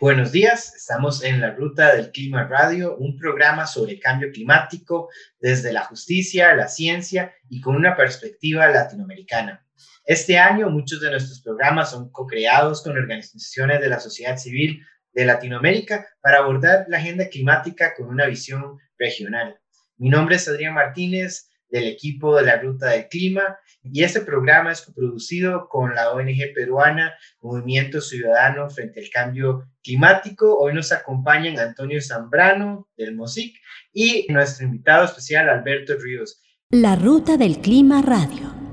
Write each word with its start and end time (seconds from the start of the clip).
Buenos 0.00 0.32
días, 0.32 0.74
estamos 0.74 1.22
en 1.22 1.42
la 1.42 1.50
Ruta 1.50 1.94
del 1.94 2.10
Clima 2.10 2.44
Radio, 2.48 2.96
un 2.96 3.18
programa 3.18 3.66
sobre 3.66 4.00
cambio 4.00 4.32
climático 4.32 5.10
desde 5.38 5.74
la 5.74 5.84
justicia, 5.84 6.54
la 6.54 6.68
ciencia 6.68 7.34
y 7.50 7.60
con 7.60 7.76
una 7.76 7.94
perspectiva 7.94 8.66
latinoamericana. 8.68 9.62
Este 10.06 10.38
año 10.38 10.70
muchos 10.70 11.02
de 11.02 11.10
nuestros 11.10 11.42
programas 11.42 11.90
son 11.90 12.10
co-creados 12.10 12.82
con 12.82 12.96
organizaciones 12.96 13.82
de 13.82 13.90
la 13.90 14.00
sociedad 14.00 14.38
civil 14.38 14.82
de 15.12 15.26
Latinoamérica 15.26 16.06
para 16.22 16.38
abordar 16.38 16.86
la 16.88 16.96
agenda 16.96 17.28
climática 17.28 17.92
con 17.94 18.08
una 18.08 18.24
visión 18.24 18.78
regional. 18.96 19.60
Mi 19.98 20.08
nombre 20.08 20.36
es 20.36 20.48
Adrián 20.48 20.72
Martínez 20.72 21.49
del 21.70 21.86
equipo 21.86 22.36
de 22.36 22.42
la 22.44 22.60
Ruta 22.60 22.90
del 22.90 23.08
Clima 23.08 23.58
y 23.82 24.02
este 24.02 24.20
programa 24.20 24.72
es 24.72 24.82
producido 24.82 25.68
con 25.68 25.94
la 25.94 26.12
ONG 26.12 26.52
peruana 26.54 27.14
Movimiento 27.40 28.00
Ciudadano 28.00 28.68
frente 28.68 29.00
al 29.00 29.10
Cambio 29.10 29.68
Climático. 29.82 30.58
Hoy 30.58 30.74
nos 30.74 30.92
acompañan 30.92 31.58
Antonio 31.58 32.00
Zambrano 32.02 32.88
del 32.96 33.14
MOSIC 33.14 33.56
y 33.92 34.26
nuestro 34.28 34.66
invitado 34.66 35.04
especial 35.04 35.48
Alberto 35.48 35.94
Ríos. 35.98 36.42
La 36.70 36.96
Ruta 36.96 37.36
del 37.36 37.58
Clima 37.60 38.02
Radio. 38.02 38.69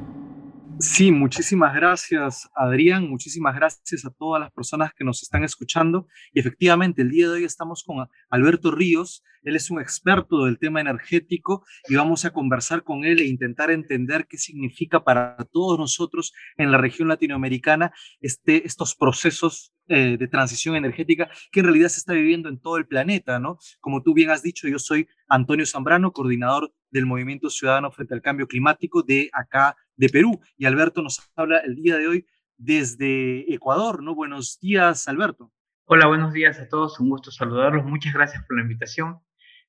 Sí, 0.79 1.11
muchísimas 1.11 1.73
gracias 1.73 2.47
Adrián, 2.53 3.09
muchísimas 3.09 3.55
gracias 3.55 4.05
a 4.05 4.11
todas 4.11 4.39
las 4.39 4.51
personas 4.51 4.93
que 4.93 5.03
nos 5.03 5.23
están 5.23 5.43
escuchando. 5.43 6.07
Y 6.33 6.39
efectivamente, 6.39 7.01
el 7.01 7.09
día 7.09 7.27
de 7.27 7.33
hoy 7.33 7.43
estamos 7.45 7.83
con 7.83 8.07
Alberto 8.29 8.69
Ríos, 8.69 9.23
él 9.41 9.55
es 9.55 9.71
un 9.71 9.81
experto 9.81 10.45
del 10.45 10.59
tema 10.59 10.79
energético 10.79 11.65
y 11.89 11.95
vamos 11.95 12.25
a 12.25 12.31
conversar 12.31 12.83
con 12.83 13.05
él 13.05 13.21
e 13.21 13.25
intentar 13.25 13.71
entender 13.71 14.27
qué 14.27 14.37
significa 14.37 15.03
para 15.03 15.37
todos 15.51 15.79
nosotros 15.79 16.33
en 16.57 16.71
la 16.71 16.77
región 16.77 17.07
latinoamericana 17.07 17.91
este, 18.19 18.67
estos 18.67 18.95
procesos 18.95 19.73
eh, 19.87 20.17
de 20.19 20.27
transición 20.27 20.75
energética 20.75 21.29
que 21.51 21.61
en 21.61 21.67
realidad 21.67 21.87
se 21.87 21.99
está 21.99 22.13
viviendo 22.13 22.49
en 22.49 22.59
todo 22.59 22.77
el 22.77 22.85
planeta, 22.85 23.39
¿no? 23.39 23.57
Como 23.79 24.03
tú 24.03 24.13
bien 24.13 24.29
has 24.29 24.43
dicho, 24.43 24.67
yo 24.67 24.77
soy 24.79 25.07
Antonio 25.27 25.65
Zambrano, 25.65 26.11
coordinador 26.11 26.71
del 26.91 27.05
Movimiento 27.05 27.49
Ciudadano 27.49 27.89
frente 27.91 28.13
al 28.13 28.21
Cambio 28.21 28.47
Climático 28.47 29.01
de 29.01 29.29
acá 29.31 29.75
de 29.97 30.09
Perú. 30.09 30.39
Y 30.57 30.65
Alberto 30.65 31.01
nos 31.01 31.19
habla 31.35 31.59
el 31.59 31.75
día 31.75 31.97
de 31.97 32.07
hoy 32.07 32.25
desde 32.57 33.53
Ecuador, 33.53 34.01
¿no? 34.01 34.15
Buenos 34.15 34.59
días, 34.59 35.07
Alberto. 35.07 35.51
Hola, 35.85 36.07
buenos 36.07 36.33
días 36.33 36.59
a 36.59 36.67
todos. 36.67 36.99
Un 36.99 37.09
gusto 37.09 37.31
saludarlos. 37.31 37.85
Muchas 37.85 38.13
gracias 38.13 38.43
por 38.45 38.57
la 38.57 38.63
invitación. 38.63 39.19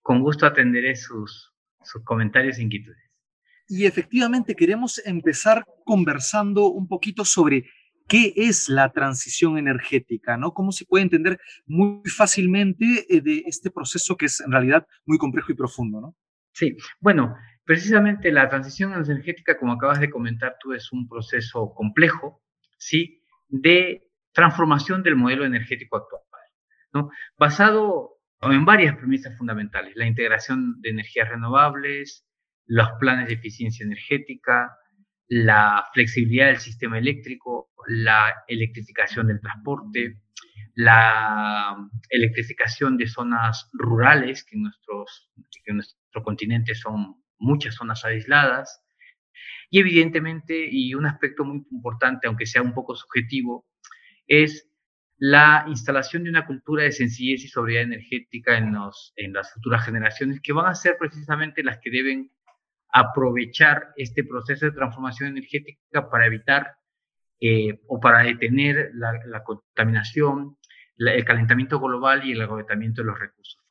Con 0.03 0.23
gusto 0.23 0.47
atenderé 0.47 0.97
sus, 0.97 1.55
sus 1.83 2.03
comentarios 2.05 2.59
e 2.59 2.63
inquietudes. 2.63 2.99
Y 3.69 3.85
efectivamente 3.85 4.55
queremos 4.55 5.01
empezar 5.05 5.65
conversando 5.85 6.69
un 6.69 6.89
poquito 6.89 7.25
sobre 7.25 7.67
qué 8.09 8.33
es 8.35 8.71
la 8.71 8.91
transición 8.91 9.59
energética, 9.59 10.39
¿no? 10.39 10.55
Cómo 10.55 10.73
se 10.73 10.87
puede 10.87 11.05
entender 11.05 11.39
muy 11.67 12.01
fácilmente 12.09 13.07
eh, 13.09 13.21
de 13.21 13.45
este 13.47 13.71
proceso 13.71 14.17
que 14.17 14.27
es 14.27 14.41
en 14.41 14.51
realidad 14.51 14.87
muy 15.05 15.19
complejo 15.19 15.53
y 15.53 15.55
profundo, 15.55 16.01
¿no? 16.01 16.17
Sí, 16.53 16.77
bueno, 16.99 17.37
precisamente 17.69 18.33
la 18.33 18.49
transición 18.49 18.95
energética, 18.95 19.59
como 19.59 19.75
acabas 19.75 20.01
de 20.01 20.09
comentar 20.09 20.57
tú, 20.59 20.73
es 20.73 20.91
un 20.91 21.07
proceso 21.07 21.75
complejo, 21.75 22.43
¿sí? 22.79 23.23
De 23.47 24.09
transformación 24.33 25.03
del 25.03 25.17
modelo 25.17 25.45
energético 25.45 25.99
actual, 25.99 26.23
¿no? 26.95 27.11
Basado 27.37 28.23
en 28.41 28.65
varias 28.65 28.97
premisas 28.97 29.37
fundamentales, 29.37 29.95
la 29.97 30.07
integración 30.07 30.81
de 30.81 30.89
energías 30.89 31.29
renovables, 31.29 32.27
los 32.65 32.89
planes 32.99 33.29
de 33.29 33.35
eficiencia 33.35 33.85
energética, 33.85 34.75
la 35.27 35.85
flexibilidad 35.93 36.47
del 36.47 36.61
sistema 36.61 36.97
eléctrico, 36.97 37.69
la 37.87 38.45
electrificación 38.47 39.27
del 39.27 39.43
transporte, 39.43 40.23
la 40.75 41.77
electrificación 42.09 42.97
de 42.97 43.09
zonas 43.09 43.69
rurales, 43.75 44.43
que 44.43 44.57
nuestros, 44.57 45.31
que 45.63 45.73
en 45.73 45.77
nuestro 45.77 46.23
continente 46.23 46.75
son 46.75 47.17
muchas 47.39 47.75
zonas 47.75 48.05
aisladas, 48.05 48.83
y 49.71 49.81
evidentemente, 49.81 50.69
y 50.71 50.95
un 50.95 51.07
aspecto 51.07 51.45
muy 51.45 51.65
importante, 51.71 52.27
aunque 52.27 52.47
sea 52.47 52.63
un 52.63 52.73
poco 52.73 52.97
subjetivo, 52.97 53.67
es 54.27 54.69
la 55.19 55.65
instalación 55.67 56.25
de 56.25 56.31
una 56.31 56.47
cultura 56.47 56.85
de 56.85 56.93
sencillez 56.93 57.45
y 57.45 57.49
sobriedad 57.49 57.83
energética 57.83 58.57
en, 58.57 58.73
los, 58.73 59.13
en 59.17 59.33
las 59.33 59.53
futuras 59.53 59.85
generaciones, 59.85 60.41
que 60.41 60.53
van 60.53 60.67
a 60.67 60.75
ser 60.75 60.97
precisamente 60.99 61.63
las 61.63 61.79
que 61.79 61.91
deben 61.91 62.31
aprovechar 62.91 63.89
este 63.97 64.25
proceso 64.25 64.67
de 64.67 64.73
transformación 64.73 65.31
energética 65.31 66.09
para 66.09 66.27
evitar 66.27 66.77
eh, 67.41 67.81
o 67.89 68.01
para 68.01 68.23
detener 68.23 68.93
la 68.95 69.45
contaminación, 69.45 70.57
el 70.97 71.25
calentamiento 71.25 71.79
global 71.79 72.25
y 72.25 72.33
el 72.33 72.41
agotamiento 72.41 73.03
de 73.03 73.09
los 73.09 73.19
recursos. 73.19 73.68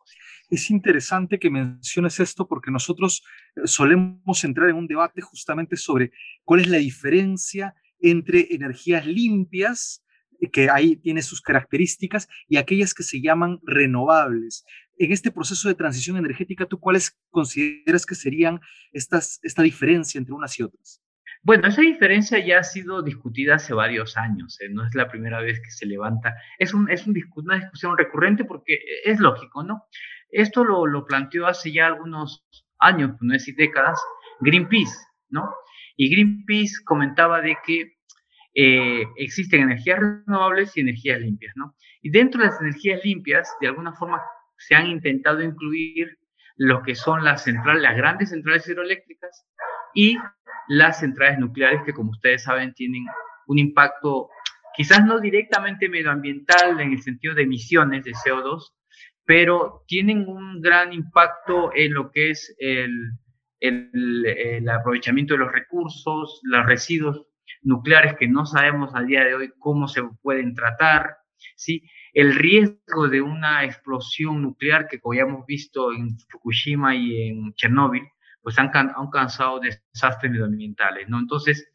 Es 0.50 0.72
interesante 0.72 1.40
que 1.40 1.50
menciones 1.50 2.20
esto 2.20 2.48
porque 2.48 2.72
nosotros 2.72 3.24
eh, 3.56 3.62
solemos 3.66 4.44
entrar 4.44 4.70
en 4.70 4.78
un 4.78 4.88
debate 4.88 5.22
justamente 5.22 5.76
sobre 5.76 6.12
cuál 6.44 6.62
es 6.62 6.68
la 6.68 6.78
diferencia 6.78 7.76
entre 8.00 8.48
energías 8.52 9.06
limpias, 9.06 10.06
eh, 10.40 10.50
que 10.50 10.70
ahí 10.70 10.96
tiene 10.96 11.22
sus 11.22 11.42
características, 11.42 12.30
y 12.48 12.58
aquellas 12.58 12.94
que 12.94 13.04
se 13.04 13.22
llaman 13.22 13.60
renovables. 13.64 14.64
En 14.98 15.12
este 15.12 15.32
proceso 15.32 15.68
de 15.68 15.76
transición 15.76 16.18
energética, 16.18 16.66
¿tú 16.66 16.80
cuáles 16.80 17.20
consideras 17.30 18.06
que 18.06 18.16
serían 18.16 18.62
estas, 18.94 19.40
esta 19.44 19.64
diferencia 19.64 20.18
entre 20.18 20.34
unas 20.34 20.58
y 20.60 20.64
otras? 20.64 21.02
Bueno, 21.44 21.68
esa 21.68 21.82
diferencia 21.82 22.44
ya 22.44 22.60
ha 22.60 22.64
sido 22.64 23.02
discutida 23.04 23.56
hace 23.56 23.74
varios 23.74 24.18
años, 24.18 24.60
¿eh? 24.60 24.70
no 24.70 24.86
es 24.86 24.96
la 24.96 25.10
primera 25.10 25.40
vez 25.40 25.60
que 25.60 25.72
se 25.72 25.86
levanta. 25.86 26.36
Es, 26.58 26.74
un, 26.74 26.90
es 26.90 27.06
un, 27.06 27.16
una 27.36 27.56
discusión 27.56 27.98
recurrente 27.98 28.44
porque 28.44 28.80
es 29.06 29.20
lógico, 29.20 29.64
¿no? 29.64 29.86
Esto 30.30 30.64
lo, 30.64 31.06
planteó 31.06 31.48
hace 31.48 31.72
ya 31.72 31.88
algunos 31.88 32.46
años, 32.80 33.12
no 33.22 33.34
decir 33.34 33.56
décadas, 33.56 34.00
Greenpeace, 34.40 34.96
¿no? 35.30 35.50
Y 35.96 36.10
Greenpeace 36.10 36.84
comentaba 36.86 37.42
de 37.42 37.58
que 37.66 37.98
eh, 38.54 39.04
existen 39.18 39.62
energías 39.62 40.00
renovables 40.00 40.76
y 40.76 40.82
energías 40.82 41.20
limpias, 41.20 41.54
¿no? 41.56 41.76
Y 42.02 42.10
dentro 42.12 42.42
de 42.42 42.48
las 42.48 42.62
energías 42.62 43.04
limpias, 43.04 43.50
de 43.62 43.68
alguna 43.68 43.94
forma 43.94 44.22
se 44.58 44.76
han 44.76 44.88
intentado 44.88 45.42
incluir 45.42 46.18
lo 46.56 46.82
que 46.82 46.96
son 46.96 47.24
las 47.24 47.44
centrales, 47.44 47.82
las 47.82 47.96
grandes 47.96 48.30
centrales 48.30 48.68
hidroeléctricas 48.68 49.46
y 49.94 50.18
las 50.68 51.00
centrales 51.00 51.40
nucleares 51.40 51.82
que, 51.86 51.94
como 51.94 52.12
ustedes 52.12 52.44
saben, 52.44 52.74
tienen 52.74 53.06
un 53.48 53.60
impacto 53.60 54.30
quizás 54.76 55.04
no 55.04 55.20
directamente 55.20 55.90
medioambiental 55.90 56.80
en 56.80 56.92
el 56.92 57.02
sentido 57.02 57.34
de 57.34 57.44
emisiones 57.44 58.04
de 58.04 58.12
CO2, 58.12 58.74
pero 59.28 59.84
tienen 59.88 60.26
un 60.26 60.62
gran 60.62 60.94
impacto 60.94 61.72
en 61.76 61.94
lo 61.94 62.12
que 62.12 62.30
es 62.30 62.56
el, 62.60 63.12
el, 63.60 64.70
aprovechamiento 64.70 65.34
de 65.34 65.40
los 65.40 65.52
recursos, 65.52 66.40
los 66.44 66.66
residuos 66.66 67.28
nucleares 67.62 68.16
que 68.18 68.30
no 68.30 68.46
sabemos 68.46 68.96
a 68.96 69.02
día 69.02 69.26
de 69.26 69.36
hoy 69.36 69.52
cómo 69.60 69.90
se 69.90 70.02
pueden 70.22 70.56
tratar, 70.56 71.18
¿sí? 71.58 71.84
el 72.14 72.36
riesgo 72.36 73.10
de 73.10 73.22
una 73.22 73.66
explosión 73.66 74.42
nuclear 74.42 74.88
que 74.88 75.02
como 75.02 75.16
ya 75.16 75.24
hemos 75.24 75.46
visto 75.46 75.92
en 75.92 76.18
Fukushima 76.30 76.96
y 76.96 77.28
en 77.28 77.54
Chernóbil, 77.56 78.04
pues 78.42 78.58
han, 78.58 78.72
han 78.74 79.10
causado 79.12 79.60
desastres 79.60 80.32
medioambientales, 80.32 81.10
¿no? 81.10 81.20
Entonces, 81.20 81.70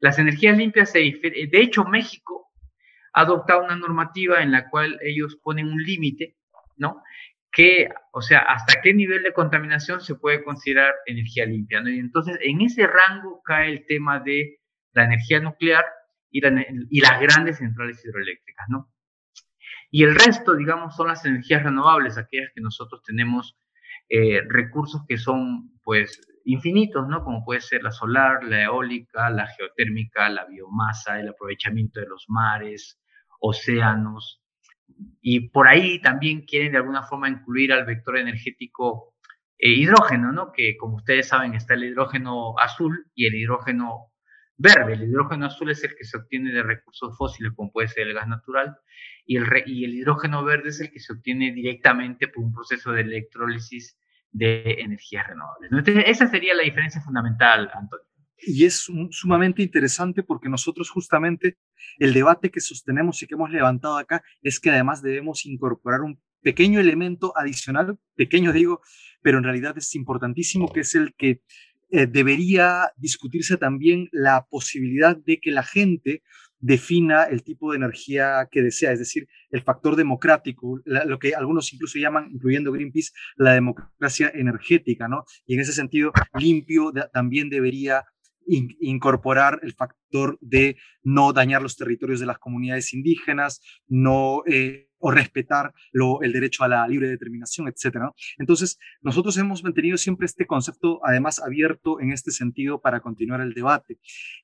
las 0.00 0.18
energías 0.18 0.56
limpias 0.56 0.90
se 0.90 1.00
De 1.00 1.60
hecho, 1.60 1.84
México 1.84 2.50
ha 3.12 3.20
adoptado 3.20 3.62
una 3.62 3.76
normativa 3.76 4.42
en 4.42 4.52
la 4.52 4.70
cual 4.70 4.98
ellos 5.02 5.36
ponen 5.42 5.68
un 5.68 5.82
límite, 5.82 6.34
¿no? 6.76 7.02
Que, 7.52 7.88
o 8.12 8.20
sea, 8.20 8.40
hasta 8.40 8.80
qué 8.82 8.92
nivel 8.94 9.22
de 9.22 9.32
contaminación 9.32 10.00
se 10.00 10.16
puede 10.16 10.42
considerar 10.42 10.92
energía 11.06 11.46
limpia, 11.46 11.80
¿no? 11.80 11.90
Y 11.90 11.98
entonces, 11.98 12.38
en 12.40 12.60
ese 12.62 12.86
rango 12.86 13.42
cae 13.44 13.70
el 13.70 13.86
tema 13.86 14.20
de 14.20 14.58
la 14.92 15.04
energía 15.04 15.40
nuclear 15.40 15.84
y, 16.30 17.00
las 17.00 17.20
grandes 17.20 17.58
centrales 17.58 18.04
hidroeléctricas, 18.04 18.66
¿no? 18.68 18.90
Y 19.90 20.02
el 20.02 20.16
resto, 20.16 20.56
digamos, 20.56 20.96
son 20.96 21.08
las 21.08 21.24
energías 21.24 21.62
renovables, 21.62 22.18
aquellas 22.18 22.50
que 22.54 22.60
nosotros 22.60 23.02
tenemos 23.04 23.56
eh, 24.08 24.40
recursos 24.48 25.02
que 25.08 25.16
son 25.16 25.70
pues 25.84 26.20
infinitos, 26.44 27.06
¿no? 27.08 27.22
Como 27.22 27.44
puede 27.44 27.60
ser 27.60 27.82
la 27.82 27.92
solar, 27.92 28.44
la 28.44 28.64
eólica, 28.64 29.30
la 29.30 29.46
geotérmica, 29.46 30.28
la 30.28 30.44
biomasa, 30.46 31.20
el 31.20 31.28
aprovechamiento 31.28 32.00
de 32.00 32.06
los 32.06 32.24
mares, 32.28 33.00
océanos. 33.40 34.43
Y 35.20 35.48
por 35.48 35.68
ahí 35.68 36.00
también 36.00 36.42
quieren 36.42 36.72
de 36.72 36.78
alguna 36.78 37.02
forma 37.02 37.28
incluir 37.28 37.72
al 37.72 37.84
vector 37.84 38.18
energético 38.18 39.14
eh, 39.58 39.70
hidrógeno, 39.70 40.32
¿no? 40.32 40.52
Que 40.52 40.76
como 40.76 40.96
ustedes 40.96 41.28
saben 41.28 41.54
está 41.54 41.74
el 41.74 41.84
hidrógeno 41.84 42.58
azul 42.58 43.06
y 43.14 43.26
el 43.26 43.34
hidrógeno 43.34 44.12
verde. 44.56 44.94
El 44.94 45.04
hidrógeno 45.04 45.46
azul 45.46 45.70
es 45.70 45.82
el 45.84 45.94
que 45.96 46.04
se 46.04 46.16
obtiene 46.16 46.52
de 46.52 46.62
recursos 46.62 47.16
fósiles, 47.16 47.52
como 47.54 47.72
puede 47.72 47.88
ser 47.88 48.06
el 48.06 48.14
gas 48.14 48.28
natural, 48.28 48.76
y 49.26 49.36
el, 49.36 49.46
y 49.66 49.84
el 49.84 49.94
hidrógeno 49.94 50.44
verde 50.44 50.68
es 50.68 50.80
el 50.80 50.90
que 50.90 51.00
se 51.00 51.12
obtiene 51.12 51.52
directamente 51.52 52.28
por 52.28 52.44
un 52.44 52.52
proceso 52.52 52.92
de 52.92 53.02
electrólisis 53.02 53.98
de 54.30 54.76
energías 54.80 55.26
renovables. 55.26 55.70
Entonces, 55.70 56.04
esa 56.06 56.26
sería 56.26 56.54
la 56.54 56.64
diferencia 56.64 57.00
fundamental, 57.00 57.70
Antonio. 57.72 58.06
Y 58.38 58.64
es 58.64 58.88
sumamente 59.10 59.62
interesante 59.62 60.22
porque 60.22 60.48
nosotros 60.48 60.90
justamente 60.90 61.58
el 61.98 62.12
debate 62.12 62.50
que 62.50 62.60
sostenemos 62.60 63.22
y 63.22 63.26
que 63.26 63.34
hemos 63.34 63.50
levantado 63.50 63.96
acá 63.96 64.22
es 64.42 64.60
que 64.60 64.70
además 64.70 65.02
debemos 65.02 65.46
incorporar 65.46 66.00
un 66.02 66.20
pequeño 66.42 66.78
elemento 66.78 67.32
adicional, 67.36 67.98
pequeño 68.16 68.52
digo, 68.52 68.82
pero 69.22 69.38
en 69.38 69.44
realidad 69.44 69.76
es 69.78 69.94
importantísimo, 69.94 70.70
que 70.70 70.80
es 70.80 70.94
el 70.94 71.14
que 71.14 71.40
eh, 71.90 72.06
debería 72.06 72.90
discutirse 72.96 73.56
también 73.56 74.08
la 74.12 74.46
posibilidad 74.50 75.16
de 75.16 75.40
que 75.40 75.50
la 75.50 75.62
gente 75.62 76.22
defina 76.58 77.24
el 77.24 77.42
tipo 77.42 77.70
de 77.70 77.76
energía 77.76 78.48
que 78.50 78.62
desea, 78.62 78.92
es 78.92 78.98
decir, 78.98 79.28
el 79.50 79.62
factor 79.62 79.96
democrático, 79.96 80.80
lo 80.84 81.18
que 81.18 81.34
algunos 81.34 81.70
incluso 81.74 81.98
llaman, 81.98 82.30
incluyendo 82.32 82.72
Greenpeace, 82.72 83.12
la 83.36 83.52
democracia 83.52 84.32
energética, 84.34 85.06
¿no? 85.06 85.24
Y 85.46 85.54
en 85.54 85.60
ese 85.60 85.72
sentido, 85.72 86.10
limpio 86.38 86.90
también 87.12 87.50
debería 87.50 88.04
incorporar 88.46 89.60
el 89.62 89.74
factor 89.74 90.38
de 90.40 90.76
no 91.02 91.32
dañar 91.32 91.62
los 91.62 91.76
territorios 91.76 92.20
de 92.20 92.26
las 92.26 92.38
comunidades 92.38 92.92
indígenas, 92.92 93.60
no 93.86 94.42
eh, 94.46 94.90
o 94.98 95.10
respetar 95.10 95.74
el 96.22 96.32
derecho 96.32 96.64
a 96.64 96.68
la 96.68 96.88
libre 96.88 97.08
determinación, 97.08 97.68
etcétera. 97.68 98.10
Entonces, 98.38 98.78
nosotros 99.02 99.36
hemos 99.36 99.62
mantenido 99.62 99.98
siempre 99.98 100.24
este 100.24 100.46
concepto, 100.46 101.00
además, 101.04 101.40
abierto 101.40 102.00
en 102.00 102.10
este 102.10 102.30
sentido 102.30 102.80
para 102.80 103.00
continuar 103.00 103.42
el 103.42 103.52
debate. 103.52 103.98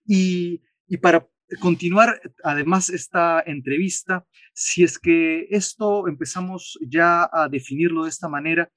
Y 0.04 0.60
para 1.00 1.26
continuar, 1.60 2.20
además, 2.44 2.90
esta 2.90 3.42
entrevista, 3.44 4.26
si 4.52 4.84
es 4.84 4.98
que 4.98 5.46
esto 5.50 6.06
empezamos 6.08 6.78
ya 6.86 7.28
a 7.32 7.48
definirlo 7.48 8.04
de 8.04 8.10
esta 8.10 8.28
manera, 8.28 8.70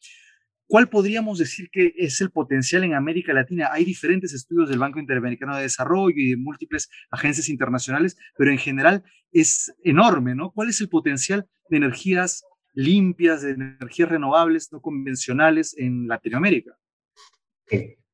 ¿Cuál 0.74 0.90
podríamos 0.90 1.38
decir 1.38 1.70
que 1.70 1.94
es 1.98 2.20
el 2.20 2.32
potencial 2.32 2.84
en 2.84 2.96
América 2.96 3.32
Latina? 3.32 3.70
Hay 3.72 3.86
diferentes 3.86 4.34
estudios 4.34 4.70
del 4.70 4.80
Banco 4.80 4.98
Interamericano 4.98 5.56
de 5.56 5.62
Desarrollo 5.62 6.16
y 6.18 6.32
de 6.32 6.36
múltiples 6.36 6.90
agencias 7.12 7.48
internacionales, 7.48 8.18
pero 8.36 8.50
en 8.50 8.58
general 8.58 9.04
es 9.32 9.72
enorme, 9.84 10.34
¿no? 10.34 10.50
¿Cuál 10.50 10.70
es 10.70 10.82
el 10.82 10.90
potencial 10.90 11.48
de 11.70 11.78
energías 11.78 12.44
limpias, 12.74 13.44
de 13.44 13.52
energías 13.52 14.10
renovables, 14.10 14.70
no 14.72 14.82
convencionales 14.82 15.78
en 15.78 16.08
Latinoamérica? 16.08 16.76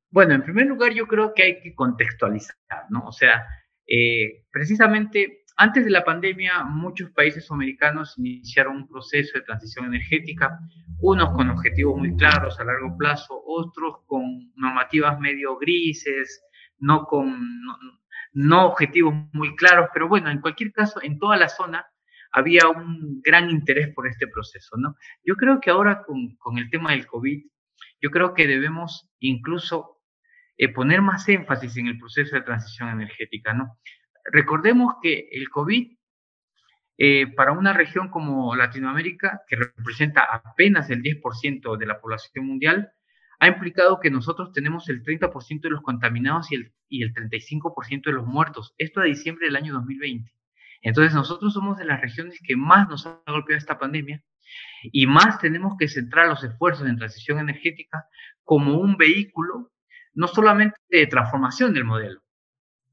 Bueno, 0.10 0.34
en 0.34 0.44
primer 0.44 0.68
lugar 0.68 0.94
yo 0.94 1.08
creo 1.08 1.34
que 1.34 1.44
hay 1.44 1.62
que 1.62 1.74
contextualizar, 1.74 2.58
¿no? 2.90 3.06
O 3.06 3.14
sea, 3.14 3.42
eh, 3.88 4.44
precisamente 4.52 5.39
antes 5.62 5.84
de 5.84 5.92
la 5.92 6.06
pandemia, 6.06 6.64
muchos 6.64 7.12
países 7.12 7.52
americanos 7.52 8.18
iniciaron 8.18 8.78
un 8.78 8.88
proceso 8.88 9.38
de 9.38 9.44
transición 9.44 9.88
energética, 9.88 10.58
unos 11.02 11.32
con 11.32 11.50
objetivos 11.50 11.98
muy 11.98 12.16
claros 12.16 12.58
a 12.62 12.64
largo 12.64 12.96
plazo, 12.98 13.44
otros 13.46 13.98
con 14.06 14.54
normativas 14.56 15.20
medio 15.20 15.58
grises, 15.58 16.42
no 16.78 17.04
con 17.04 17.62
no, 18.32 18.68
objetivos 18.68 19.14
muy 19.34 19.54
claros, 19.58 19.90
pero 19.94 20.08
bueno, 20.08 20.30
en 20.30 20.40
cualquier 20.40 20.72
caso, 20.72 21.02
en 21.04 21.20
toda 21.20 21.36
la 21.36 21.50
zona 21.50 21.86
había 22.32 22.70
un 22.70 23.22
gran 23.22 23.50
interés 23.50 23.94
por 23.94 24.08
este 24.08 24.28
proceso, 24.28 24.78
¿no? 24.78 24.96
Yo 25.26 25.36
creo 25.36 25.60
que 25.60 25.72
ahora 25.72 26.04
con, 26.04 26.38
con 26.38 26.58
el 26.58 26.70
tema 26.70 26.92
del 26.92 27.06
COVID, 27.06 27.44
yo 28.02 28.12
creo 28.12 28.34
que 28.34 28.48
debemos 28.48 29.10
incluso 29.20 30.00
eh, 30.56 30.70
poner 30.70 31.02
más 31.02 31.28
énfasis 31.28 31.76
en 31.76 31.88
el 31.88 31.98
proceso 32.00 32.38
de 32.38 32.44
transición 32.44 32.88
energética, 32.90 33.54
¿no? 33.54 33.78
Recordemos 34.26 34.96
que 35.02 35.30
el 35.32 35.50
COVID, 35.50 35.98
eh, 36.98 37.28
para 37.36 37.54
una 37.54 37.74
región 37.74 38.10
como 38.10 38.56
Latinoamérica, 38.56 39.42
que 39.48 39.56
representa 39.56 40.24
apenas 40.24 40.90
el 40.90 41.02
10% 41.02 41.78
de 41.78 41.86
la 41.86 42.00
población 42.00 42.46
mundial, 42.46 42.92
ha 43.40 43.48
implicado 43.48 44.00
que 44.00 44.12
nosotros 44.12 44.52
tenemos 44.52 44.90
el 44.90 45.02
30% 45.04 45.62
de 45.62 45.70
los 45.70 45.82
contaminados 45.82 46.52
y 46.52 46.56
el, 46.56 46.74
y 46.90 47.04
el 47.04 47.14
35% 47.14 48.04
de 48.04 48.12
los 48.12 48.28
muertos. 48.28 48.74
Esto 48.78 49.00
a 49.00 49.06
diciembre 49.06 49.48
del 49.48 49.56
año 49.56 49.74
2020. 49.74 50.30
Entonces 50.82 51.14
nosotros 51.14 51.54
somos 51.54 51.78
de 51.78 51.86
las 51.86 52.02
regiones 52.02 52.40
que 52.46 52.56
más 52.56 52.88
nos 52.90 53.06
ha 53.06 53.22
golpeado 53.28 53.58
esta 53.58 53.80
pandemia 53.80 54.24
y 54.84 55.08
más 55.08 55.40
tenemos 55.40 55.76
que 55.78 55.88
centrar 55.88 56.28
los 56.28 56.44
esfuerzos 56.44 56.88
en 56.88 56.98
transición 56.98 57.40
energética 57.40 58.06
como 58.44 58.78
un 58.78 58.98
vehículo 58.98 59.72
no 60.14 60.28
solamente 60.28 60.76
de 60.90 61.08
transformación 61.08 61.74
del 61.74 61.86
modelo, 61.86 62.22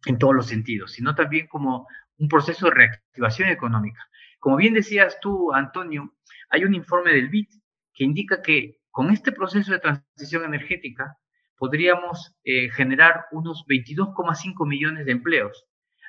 en 0.06 0.18
todos 0.18 0.34
los 0.34 0.46
sentidos, 0.46 0.92
sino 0.92 1.14
también 1.14 1.46
como 1.46 1.86
un 2.18 2.28
proceso 2.28 2.66
de 2.66 2.74
reactivación 2.74 3.50
económica. 3.50 4.00
Como 4.38 4.56
bien 4.56 4.74
decías 4.74 5.18
tú, 5.20 5.52
Antonio, 5.52 6.14
hay 6.48 6.64
un 6.64 6.74
informe 6.74 7.12
del 7.12 7.28
BIT 7.28 7.50
que 7.92 8.04
indica 8.04 8.40
que 8.40 8.78
con 8.90 9.10
este 9.10 9.32
proceso 9.32 9.72
de 9.72 9.80
transición 9.80 10.44
energética 10.44 11.18
podríamos 11.58 12.34
eh, 12.44 12.70
generar 12.70 13.26
unos 13.32 13.64
22,5 13.66 14.66
millones 14.66 15.06
de 15.06 15.12
empleos. 15.12 15.66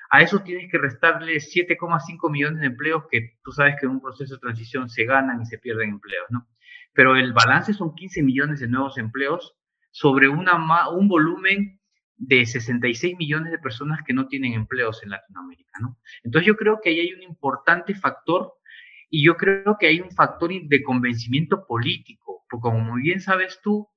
A 0.10 0.22
eso 0.22 0.40
tienes 0.40 0.72
que 0.72 0.78
restarle 0.78 1.36
7,5 1.36 2.32
millones 2.32 2.62
de 2.62 2.68
empleos 2.68 3.04
que 3.10 3.38
tú 3.44 3.52
sabes 3.52 3.76
que 3.80 3.88
en 3.88 3.94
un 3.94 4.02
proceso 4.02 4.36
de 4.36 4.40
transición 4.40 4.90
se 4.90 5.04
ganan 5.04 5.42
y 5.42 5.46
se 5.46 5.58
pierden 5.58 5.90
empleos, 5.90 6.28
¿no? 6.30 6.48
Pero 6.94 7.16
el 7.16 7.34
balance 7.34 7.74
son 7.74 7.94
15 7.94 8.24
millones 8.24 8.60
de 8.60 8.68
nuevos 8.68 8.98
empleos 8.98 9.56
sobre 9.92 10.30
una, 10.30 10.90
un 10.90 11.08
volumen 11.08 11.77
de 12.18 12.46
66 12.46 13.16
millones 13.18 13.52
de 13.52 13.60
personas 13.60 14.00
que 14.06 14.14
no 14.14 14.28
tienen 14.28 14.54
empleos 14.54 15.02
en 15.04 15.12
Latinoamérica, 15.12 15.80
¿no? 15.80 15.98
Entonces 16.24 16.48
yo 16.48 16.56
creo 16.56 16.80
que 16.82 16.90
ahí 16.90 17.00
hay 17.00 17.14
un 17.14 17.24
importante 17.24 17.94
factor 17.94 18.54
y 19.10 19.24
yo 19.24 19.38
creo 19.38 19.78
que 19.80 19.88
hay 19.88 20.02
un 20.02 20.12
factor 20.12 20.52
de 20.52 20.84
convencimiento 20.84 21.66
político, 21.66 22.44
porque 22.50 22.64
como 22.64 22.80
muy 22.80 23.02
bien 23.02 23.22
sabes 23.22 23.60
tú, 23.64 23.88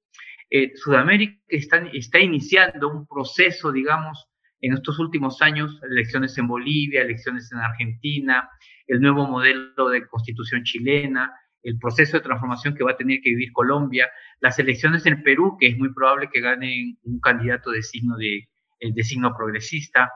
eh, 0.51 0.73
Sudamérica 0.77 1.41
está, 1.49 1.79
está 1.93 2.19
iniciando 2.19 2.89
un 2.89 3.07
proceso, 3.07 3.73
digamos, 3.73 4.29
en 4.61 4.75
estos 4.75 4.99
últimos 4.99 5.41
años, 5.41 5.81
elecciones 5.83 6.37
en 6.37 6.47
Bolivia, 6.47 7.03
elecciones 7.03 7.51
en 7.53 7.59
Argentina, 7.59 8.49
el 8.87 9.01
nuevo 9.01 9.27
modelo 9.27 9.89
de 9.89 10.07
constitución 10.07 10.65
chilena, 10.65 11.33
el 11.63 11.79
proceso 11.79 12.17
de 12.17 12.23
transformación 12.23 12.75
que 12.75 12.85
va 12.85 12.93
a 12.93 12.97
tener 12.97 13.21
que 13.21 13.31
vivir 13.31 13.53
Colombia, 13.53 14.11
las 14.41 14.59
elecciones 14.59 15.07
en 15.07 15.23
Perú, 15.23 15.57
que 15.59 15.69
es 15.69 15.79
muy 15.79 15.93
probable 15.93 16.31
que 16.33 16.41
gane 16.41 16.97
un 17.03 17.21
candidato 17.21 17.71
de 17.71 17.83
signo, 17.83 18.17
de, 18.17 18.49
eh, 18.81 18.93
de 18.93 19.03
signo 19.03 19.35
progresista, 19.37 20.11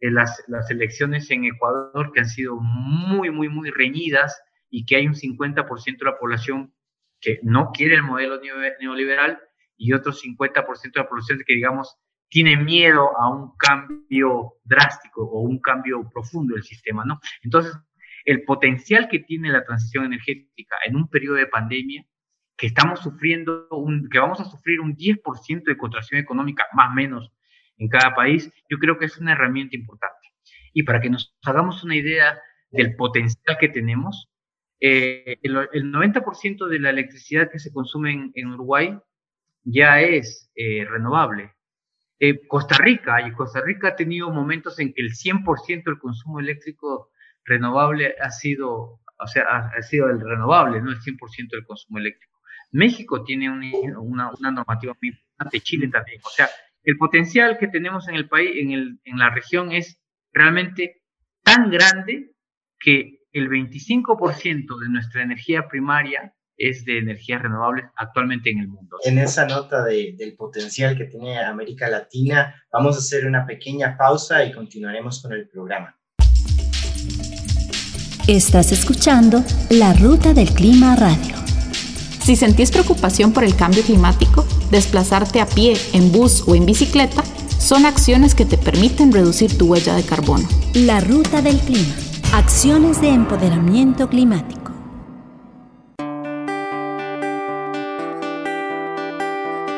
eh, 0.00 0.10
las, 0.10 0.42
las 0.48 0.70
elecciones 0.70 1.30
en 1.30 1.44
Ecuador, 1.44 2.12
que 2.12 2.20
han 2.20 2.28
sido 2.28 2.56
muy, 2.56 3.30
muy, 3.30 3.48
muy 3.48 3.70
reñidas 3.70 4.40
y 4.70 4.84
que 4.84 4.96
hay 4.96 5.06
un 5.06 5.14
50% 5.14 5.98
de 5.98 6.04
la 6.04 6.18
población 6.18 6.74
que 7.20 7.40
no 7.42 7.70
quiere 7.72 7.96
el 7.96 8.02
modelo 8.02 8.40
neoliberal 8.80 9.38
y 9.76 9.92
otro 9.92 10.12
50% 10.12 10.92
de 10.92 11.00
la 11.00 11.08
población 11.08 11.42
que, 11.46 11.54
digamos, 11.54 11.96
tiene 12.28 12.56
miedo 12.56 13.16
a 13.18 13.30
un 13.30 13.52
cambio 13.56 14.54
drástico 14.64 15.22
o 15.22 15.40
un 15.40 15.60
cambio 15.60 16.08
profundo 16.12 16.54
del 16.54 16.64
sistema, 16.64 17.04
¿no? 17.04 17.20
Entonces, 17.42 17.74
el 18.26 18.42
potencial 18.42 19.08
que 19.08 19.20
tiene 19.20 19.50
la 19.50 19.64
transición 19.64 20.04
energética 20.04 20.76
en 20.84 20.96
un 20.96 21.08
periodo 21.08 21.36
de 21.36 21.46
pandemia, 21.46 22.04
que 22.56 22.66
estamos 22.66 23.00
sufriendo, 23.00 23.68
un, 23.70 24.08
que 24.10 24.18
vamos 24.18 24.40
a 24.40 24.44
sufrir 24.44 24.80
un 24.80 24.96
10% 24.96 25.62
de 25.64 25.76
contracción 25.76 26.20
económica, 26.20 26.66
más 26.74 26.90
o 26.90 26.94
menos, 26.94 27.32
en 27.78 27.88
cada 27.88 28.14
país, 28.14 28.50
yo 28.68 28.78
creo 28.78 28.98
que 28.98 29.04
es 29.04 29.16
una 29.18 29.32
herramienta 29.32 29.76
importante. 29.76 30.28
Y 30.72 30.82
para 30.82 31.00
que 31.00 31.10
nos 31.10 31.36
hagamos 31.44 31.84
una 31.84 31.94
idea 31.94 32.38
del 32.70 32.96
potencial 32.96 33.56
que 33.60 33.68
tenemos, 33.68 34.28
eh, 34.80 35.36
el, 35.42 35.92
90% 35.92 36.66
de 36.66 36.80
la 36.80 36.90
electricidad 36.90 37.50
que 37.50 37.58
se 37.58 37.72
consume 37.72 38.32
en, 38.34 38.46
Uruguay 38.48 38.98
ya 39.62 40.00
es 40.00 40.50
eh, 40.56 40.84
renovable. 40.84 41.54
Eh, 42.18 42.46
Costa 42.48 42.76
Rica, 42.78 43.26
y 43.26 43.32
Costa 43.32 43.60
Rica 43.60 43.88
ha 43.88 43.96
tenido 43.96 44.30
momentos 44.30 44.78
en 44.80 44.92
que 44.92 45.02
el 45.02 45.12
100% 45.12 45.84
del 45.84 45.98
consumo 45.98 46.40
eléctrico 46.40 47.10
renovable 47.46 48.14
ha 48.20 48.30
sido, 48.30 49.00
o 49.18 49.26
sea, 49.26 49.44
ha, 49.44 49.82
sido 49.82 50.10
el 50.10 50.20
renovable, 50.20 50.80
no 50.80 50.90
el 50.90 50.98
100% 50.98 51.50
del 51.50 51.64
consumo 51.64 51.98
eléctrico. 51.98 52.34
México 52.72 53.22
tiene 53.24 53.48
una, 53.50 54.30
una, 54.30 54.50
normativa 54.50 54.94
muy 55.00 55.10
importante, 55.10 55.60
Chile 55.60 55.88
también. 55.88 56.20
O 56.24 56.30
sea, 56.30 56.48
el 56.82 56.96
potencial 56.98 57.56
que 57.58 57.68
tenemos 57.68 58.08
en 58.08 58.16
el 58.16 58.28
país, 58.28 58.50
en, 58.56 58.72
el, 58.72 59.00
en 59.04 59.18
la 59.18 59.30
región 59.30 59.72
es 59.72 60.00
realmente 60.32 61.02
tan 61.42 61.70
grande 61.70 62.32
que 62.78 63.20
el 63.32 63.48
25% 63.48 64.78
de 64.80 64.88
nuestra 64.88 65.22
energía 65.22 65.68
primaria 65.68 66.34
es 66.56 66.84
de 66.84 66.98
energías 66.98 67.42
renovables 67.42 67.86
actualmente 67.96 68.50
en 68.50 68.60
el 68.60 68.68
mundo. 68.68 68.96
En 69.04 69.18
esa 69.18 69.46
nota 69.46 69.84
de, 69.84 70.14
del 70.16 70.34
potencial 70.34 70.96
que 70.96 71.04
tiene 71.04 71.38
América 71.38 71.88
Latina, 71.88 72.62
vamos 72.72 72.96
a 72.96 73.00
hacer 73.00 73.26
una 73.26 73.46
pequeña 73.46 73.96
pausa 73.96 74.44
y 74.44 74.52
continuaremos 74.52 75.22
con 75.22 75.32
el 75.32 75.48
programa. 75.48 75.95
Estás 78.26 78.72
escuchando 78.72 79.44
La 79.70 79.92
Ruta 79.92 80.34
del 80.34 80.52
Clima 80.52 80.96
Radio. 80.96 81.36
Si 82.24 82.34
sentís 82.34 82.72
preocupación 82.72 83.30
por 83.30 83.44
el 83.44 83.54
cambio 83.54 83.84
climático, 83.84 84.44
desplazarte 84.72 85.40
a 85.40 85.46
pie, 85.46 85.76
en 85.92 86.10
bus 86.10 86.42
o 86.44 86.56
en 86.56 86.66
bicicleta 86.66 87.22
son 87.60 87.86
acciones 87.86 88.34
que 88.34 88.44
te 88.44 88.58
permiten 88.58 89.12
reducir 89.12 89.56
tu 89.56 89.66
huella 89.66 89.94
de 89.94 90.02
carbono. 90.02 90.48
La 90.74 90.98
ruta 90.98 91.40
del 91.40 91.56
clima. 91.58 91.94
Acciones 92.32 93.00
de 93.00 93.10
empoderamiento 93.10 94.08
climático. 94.08 94.72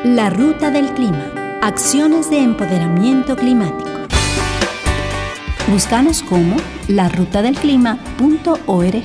La 0.03 0.31
ruta 0.31 0.71
del 0.71 0.91
clima. 0.95 1.59
Acciones 1.61 2.31
de 2.31 2.39
empoderamiento 2.39 3.35
climático. 3.35 3.88
Búscanos 5.71 6.23
como 6.23 6.57
larutadelclima.org. 6.87 9.03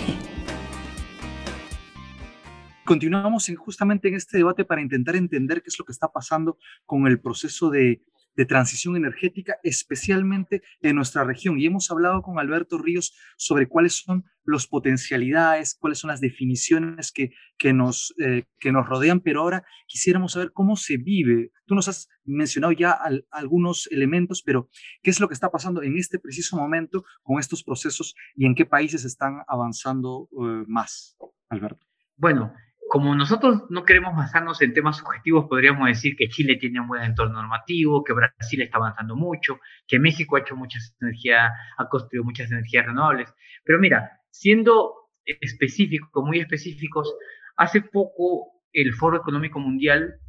Continuamos 2.87 3.53
justamente 3.59 4.09
en 4.09 4.15
este 4.15 4.39
debate 4.39 4.65
para 4.65 4.81
intentar 4.81 5.15
entender 5.15 5.63
qué 5.63 5.69
es 5.69 5.79
lo 5.79 5.85
que 5.85 5.93
está 5.93 6.11
pasando 6.11 6.57
con 6.87 7.07
el 7.07 7.21
proceso 7.21 7.69
de 7.69 8.01
de 8.37 8.45
transición 8.45 8.97
energética, 8.97 9.57
especialmente 9.63 10.63
en 10.81 10.97
nuestra 10.97 11.25
región. 11.25 11.59
Y 11.59 11.67
hemos 11.67 11.91
hablado 11.91 12.23
con 12.23 12.39
Alberto 12.39 12.79
Ríos 12.79 13.15
sobre 13.37 13.69
cuáles 13.69 13.95
son 13.95 14.25
las 14.45 14.67
potencialidades, 14.67 15.77
cuáles 15.79 15.99
son 15.99 16.09
las 16.09 16.21
definiciones 16.21 17.13
que, 17.13 17.33
que, 17.57 17.73
nos, 17.73 18.15
eh, 18.19 18.45
que 18.59 18.73
nos 18.73 18.87
rodean, 18.87 19.21
pero 19.21 19.41
ahora 19.41 19.65
quisiéramos 19.87 20.33
saber 20.33 20.53
cómo 20.53 20.77
se 20.77 20.97
vive. 20.97 21.51
Tú 21.67 21.75
nos 21.75 21.89
has 21.89 22.09
mencionado 22.25 22.73
ya 22.73 22.99
algunos 23.31 23.89
elementos, 23.91 24.43
pero 24.43 24.69
¿qué 25.03 25.11
es 25.11 25.21
lo 25.21 25.29
que 25.29 25.35
está 25.35 25.51
pasando 25.51 25.83
en 25.83 25.97
este 25.97 26.19
preciso 26.19 26.57
momento 26.57 27.05
con 27.23 27.39
estos 27.39 27.63
procesos 27.63 28.15
y 28.35 28.47
en 28.47 28.55
qué 28.55 28.67
países 28.67 29.05
están 29.05 29.43
avanzando 29.49 30.29
eh, 30.33 30.65
más, 30.67 31.17
Alberto? 31.49 31.87
Bueno, 32.17 32.53
como 32.95 33.13
nosotros 33.17 33.65
no 33.71 33.85
queremos 33.85 34.15
basarnos 34.15 34.63
en 34.63 34.73
temas 34.73 34.99
subjetivos, 34.99 35.47
podríamos 35.49 35.89
decir 35.89 36.15
que 36.15 36.29
Chile 36.29 36.55
tiene 36.55 36.79
un 36.79 36.87
buen 36.87 37.03
entorno 37.03 37.35
normativo, 37.35 38.05
que 38.05 38.13
Brasil 38.13 38.63
está 38.63 38.79
avanzando 38.79 39.17
mucho, 39.17 39.59
que 39.89 39.99
México 39.99 40.37
ha 40.37 40.43
hecho 40.43 40.55
muchas 40.55 40.97
energías, 41.01 41.51
ha 41.77 41.89
construido 41.89 42.23
muchas 42.23 42.53
energías 42.53 42.87
renovables. 42.87 43.35
Pero 43.65 43.81
mira, 43.81 44.21
siendo 44.31 44.95
específicos, 45.25 46.25
muy 46.25 46.39
específicos, 46.39 47.13
hace 47.57 47.81
poco 47.81 48.63
el 48.73 48.95
Foro 48.95 49.17
Económico 49.17 49.59
Mundial 49.59 50.21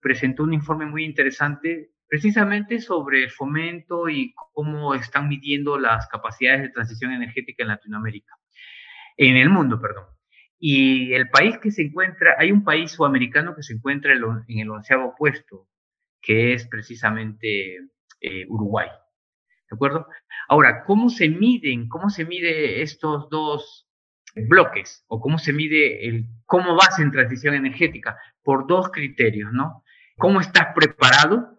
presentó 0.00 0.44
un 0.44 0.54
informe 0.54 0.86
muy 0.86 1.04
interesante 1.04 1.90
precisamente 2.06 2.80
sobre 2.80 3.24
el 3.24 3.32
fomento 3.32 4.08
y 4.08 4.32
cómo 4.52 4.94
están 4.94 5.28
midiendo 5.28 5.76
las 5.76 6.06
capacidades 6.06 6.62
de 6.62 6.68
transición 6.68 7.10
energética 7.10 7.64
en 7.64 7.70
Latinoamérica, 7.70 8.32
en 9.16 9.36
el 9.38 9.50
mundo, 9.50 9.80
perdón. 9.80 10.04
Y 10.64 11.12
el 11.14 11.28
país 11.28 11.58
que 11.58 11.72
se 11.72 11.82
encuentra, 11.82 12.36
hay 12.38 12.52
un 12.52 12.62
país 12.62 12.92
sudamericano 12.92 13.56
que 13.56 13.64
se 13.64 13.72
encuentra 13.72 14.12
en 14.12 14.58
el 14.60 14.70
onceavo 14.70 15.12
puesto, 15.18 15.66
que 16.20 16.54
es 16.54 16.68
precisamente 16.68 17.78
eh, 18.20 18.46
Uruguay. 18.48 18.86
¿De 18.88 19.74
acuerdo? 19.74 20.06
Ahora, 20.48 20.84
¿cómo 20.84 21.10
se 21.10 21.28
miden, 21.28 21.88
cómo 21.88 22.10
se 22.10 22.24
mide 22.24 22.80
estos 22.80 23.28
dos 23.28 23.88
bloques 24.36 25.04
o 25.08 25.20
cómo 25.20 25.36
se 25.38 25.52
mide 25.52 26.06
el 26.06 26.26
cómo 26.46 26.76
vas 26.76 26.96
en 27.00 27.10
transición 27.10 27.56
energética? 27.56 28.16
Por 28.44 28.68
dos 28.68 28.92
criterios, 28.92 29.52
¿no? 29.52 29.82
¿Cómo 30.16 30.40
estás 30.40 30.68
preparado? 30.76 31.58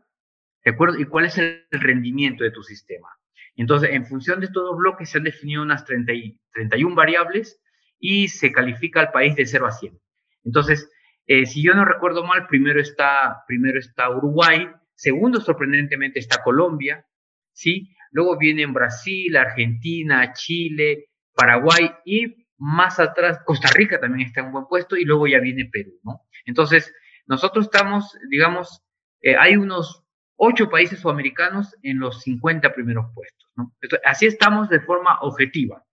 ¿De 0.63 0.72
acuerdo? 0.72 0.98
¿Y 0.98 1.03
cuál 1.07 1.25
es 1.25 1.38
el 1.38 1.65
rendimiento 1.72 2.45
de 2.45 2.51
tu 2.51 2.63
sistema? 2.63 3.10
Entonces, 3.57 3.89
en 3.91 4.05
función 4.05 4.39
de 4.39 4.45
estos 4.45 4.63
dos 4.63 4.77
bloques 4.77 5.10
se 5.10 5.17
han 5.17 5.25
definido 5.25 5.62
unas 5.62 5.83
30 5.83 6.13
y, 6.13 6.39
31 6.53 6.95
variables 6.95 7.60
y 8.05 8.27
se 8.27 8.51
califica 8.51 9.00
al 9.00 9.12
país 9.12 9.33
de 9.33 9.45
0 9.45 9.65
a 9.65 9.72
100. 9.72 9.98
Entonces, 10.43 10.91
eh, 11.25 11.45
si 11.45 11.63
yo 11.63 11.74
no 11.74 11.86
recuerdo 11.86 12.25
mal, 12.25 12.48
primero 12.48 12.81
está, 12.81 13.45
primero 13.48 13.79
está 13.79 14.10
Uruguay, 14.10 14.67
segundo, 14.93 15.39
sorprendentemente, 15.39 16.19
está 16.19 16.43
Colombia, 16.43 17.07
¿sí? 17.53 17.95
Luego 18.12 18.38
vienen 18.38 18.74
Brasil, 18.74 19.38
Argentina, 19.38 20.33
Chile, 20.33 21.12
Paraguay 21.33 21.91
y 22.03 22.45
más 22.57 23.00
atrás 23.00 23.39
Costa 23.45 23.69
Rica 23.74 24.01
también 24.01 24.27
está 24.27 24.41
en 24.41 24.51
buen 24.51 24.65
puesto 24.65 24.98
y 24.98 25.05
luego 25.05 25.25
ya 25.25 25.39
viene 25.39 25.69
Perú, 25.72 25.93
¿no? 26.03 26.24
Entonces, 26.45 26.93
nosotros 27.25 27.65
estamos, 27.65 28.17
digamos, 28.29 28.83
eh, 29.22 29.38
hay 29.38 29.55
unos 29.55 30.03
ocho 30.36 30.69
países 30.69 31.00
sudamericanos 31.00 31.74
en 31.83 32.00
los 32.00 32.22
50 32.24 32.74
primeros 32.74 33.05
puestos, 33.15 33.50
¿no? 33.55 33.74
así 34.03 34.25
estamos 34.25 34.67
de 34.67 34.81
forma 34.81 35.19
objetiva. 35.22 35.86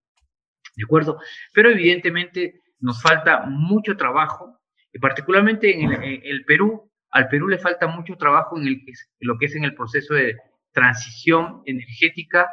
¿De 0.81 0.85
acuerdo? 0.85 1.19
Pero 1.53 1.71
evidentemente 1.71 2.63
nos 2.81 3.03
falta 3.03 3.45
mucho 3.47 3.97
trabajo, 3.97 4.59
y 4.93 4.99
particularmente 4.99 5.79
en 5.79 5.93
el, 5.93 6.45
Perú, 6.47 6.91
al 7.11 7.29
Perú 7.29 7.49
le 7.49 7.59
falta 7.59 7.87
mucho 7.87 8.17
trabajo 8.17 8.59
en, 8.59 8.67
el, 8.67 8.83
lo 9.21 9.37
que 9.39 9.47
es 9.47 9.55
en 9.55 9.65
el 9.65 9.75
proceso 9.75 10.15
de 10.15 10.37
transición 10.73 11.63
energética 11.67 12.49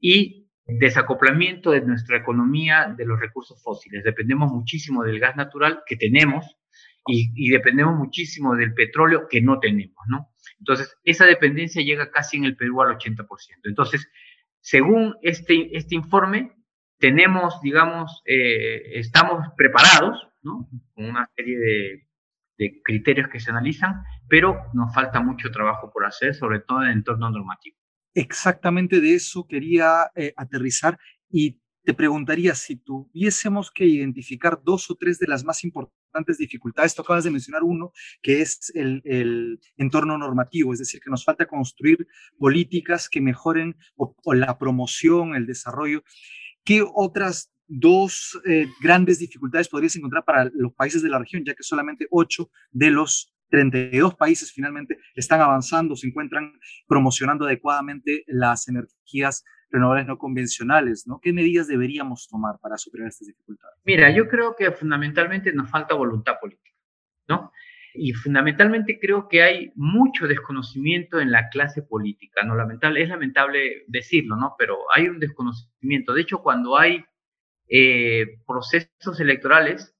y 0.00 0.48
desacoplamiento 0.64 1.70
de 1.70 1.82
nuestra 1.82 2.16
economía 2.16 2.94
de 2.96 3.04
los 3.04 3.20
recursos 3.20 3.62
fósiles. 3.62 4.02
Dependemos 4.02 4.50
muchísimo 4.50 5.04
del 5.04 5.20
gas 5.20 5.36
natural 5.36 5.82
que 5.86 5.96
tenemos 5.96 6.56
y, 7.06 7.30
y, 7.36 7.50
dependemos 7.50 7.94
muchísimo 7.94 8.56
del 8.56 8.72
petróleo 8.74 9.28
que 9.28 9.40
no 9.40 9.60
tenemos, 9.60 10.02
¿no? 10.08 10.30
Entonces, 10.58 10.96
esa 11.04 11.26
dependencia 11.26 11.82
llega 11.82 12.10
casi 12.10 12.38
en 12.38 12.46
el 12.46 12.56
Perú 12.56 12.82
al 12.82 12.96
80%. 12.96 13.26
Entonces, 13.64 14.08
según 14.60 15.14
este, 15.22 15.76
este 15.76 15.94
informe, 15.94 16.55
tenemos, 16.98 17.60
digamos, 17.62 18.22
eh, 18.26 18.98
estamos 18.98 19.46
preparados, 19.56 20.28
¿no? 20.42 20.68
Con 20.94 21.04
una 21.06 21.28
serie 21.36 21.58
de, 21.58 22.02
criterios 22.82 23.28
que 23.28 23.38
se 23.38 23.50
analizan, 23.50 24.02
pero 24.30 24.56
nos 24.72 24.94
falta 24.94 25.20
mucho 25.20 25.50
trabajo 25.50 25.90
por 25.92 26.06
hacer, 26.06 26.34
sobre 26.34 26.60
todo 26.60 26.82
en 26.82 26.88
el 26.88 26.94
entorno 26.94 27.28
normativo. 27.28 27.76
Exactamente 28.14 29.02
de 29.02 29.14
eso 29.14 29.46
quería 29.46 30.10
eh, 30.14 30.32
aterrizar 30.38 30.98
y 31.28 31.60
te 31.84 31.92
preguntaría 31.92 32.54
si 32.54 32.76
tuviésemos 32.76 33.70
que 33.70 33.84
identificar 33.84 34.58
dos 34.64 34.90
o 34.90 34.94
tres 34.94 35.18
de 35.18 35.26
las 35.26 35.44
más 35.44 35.64
importantes 35.64 36.38
dificultades. 36.38 36.94
Tú 36.94 37.02
acabas 37.02 37.24
de 37.24 37.30
mencionar 37.30 37.62
uno, 37.62 37.92
que 38.22 38.40
es 38.40 38.72
el, 38.74 39.60
entorno 39.76 40.16
normativo, 40.16 40.72
es 40.72 40.78
decir, 40.78 41.00
que 41.00 41.10
nos 41.10 41.26
falta 41.26 41.44
construir 41.44 42.08
políticas 42.38 43.10
que 43.10 43.20
mejoren 43.20 43.76
o 43.96 44.32
la 44.32 44.56
promoción, 44.58 45.36
el 45.36 45.44
desarrollo. 45.44 46.02
¿Qué 46.66 46.84
otras 46.94 47.50
dos 47.68 48.38
eh, 48.44 48.66
grandes 48.80 49.18
dificultades 49.20 49.68
podrías 49.68 49.96
encontrar 49.96 50.24
para 50.24 50.50
los 50.52 50.72
países 50.74 51.02
de 51.02 51.08
la 51.08 51.18
región, 51.18 51.44
ya 51.44 51.54
que 51.54 51.62
solamente 51.62 52.06
8 52.10 52.50
de 52.72 52.90
los 52.90 53.32
32 53.50 54.14
países 54.16 54.52
finalmente 54.52 54.98
están 55.14 55.40
avanzando, 55.40 55.96
se 55.96 56.08
encuentran 56.08 56.52
promocionando 56.86 57.46
adecuadamente 57.46 58.24
las 58.26 58.68
energías 58.68 59.44
renovables 59.70 60.06
no 60.06 60.18
convencionales, 60.18 61.06
¿no? 61.06 61.20
¿Qué 61.20 61.32
medidas 61.32 61.68
deberíamos 61.68 62.28
tomar 62.28 62.58
para 62.60 62.76
superar 62.76 63.08
estas 63.08 63.28
dificultades? 63.28 63.78
Mira, 63.84 64.10
yo 64.10 64.28
creo 64.28 64.54
que 64.56 64.70
fundamentalmente 64.72 65.52
nos 65.52 65.70
falta 65.70 65.94
voluntad 65.94 66.34
política, 66.40 66.76
¿no? 67.28 67.52
Y 67.96 68.12
fundamentalmente 68.12 68.98
creo 69.00 69.28
que 69.28 69.42
hay 69.42 69.72
mucho 69.74 70.26
desconocimiento 70.26 71.20
en 71.20 71.30
la 71.30 71.48
clase 71.48 71.82
política, 71.82 72.42
no 72.44 72.54
lamentable, 72.54 73.02
es 73.02 73.08
lamentable 73.08 73.84
decirlo, 73.88 74.36
¿no? 74.36 74.54
Pero 74.58 74.78
hay 74.94 75.08
un 75.08 75.18
desconocimiento. 75.18 76.12
De 76.12 76.22
hecho, 76.22 76.42
cuando 76.42 76.78
hay 76.78 77.04
eh, 77.68 78.38
procesos 78.46 79.20
electorales, 79.20 79.94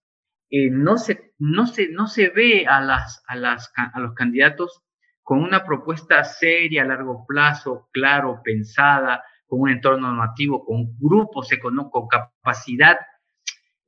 eh, 0.51 0.71
no, 0.71 0.97
se, 0.97 1.33
no, 1.39 1.67
se, 1.67 1.89
no 1.89 2.07
se 2.07 2.29
ve 2.29 2.67
a, 2.67 2.81
las, 2.81 3.23
a, 3.27 3.37
las, 3.37 3.73
a 3.77 3.99
los 3.99 4.15
candidatos 4.15 4.83
con 5.27 5.43
una 5.43 5.65
propuesta 5.65 6.23
seria 6.23 6.83
a 6.83 6.87
largo 6.87 7.27
plazo, 7.27 7.89
claro, 7.93 8.43
pensada, 8.45 9.25
con 9.47 9.61
un 9.61 9.71
entorno 9.71 10.07
normativo, 10.07 10.65
con 10.65 10.97
grupos 10.99 11.49
con 11.61 12.09
capacidad, 12.09 12.97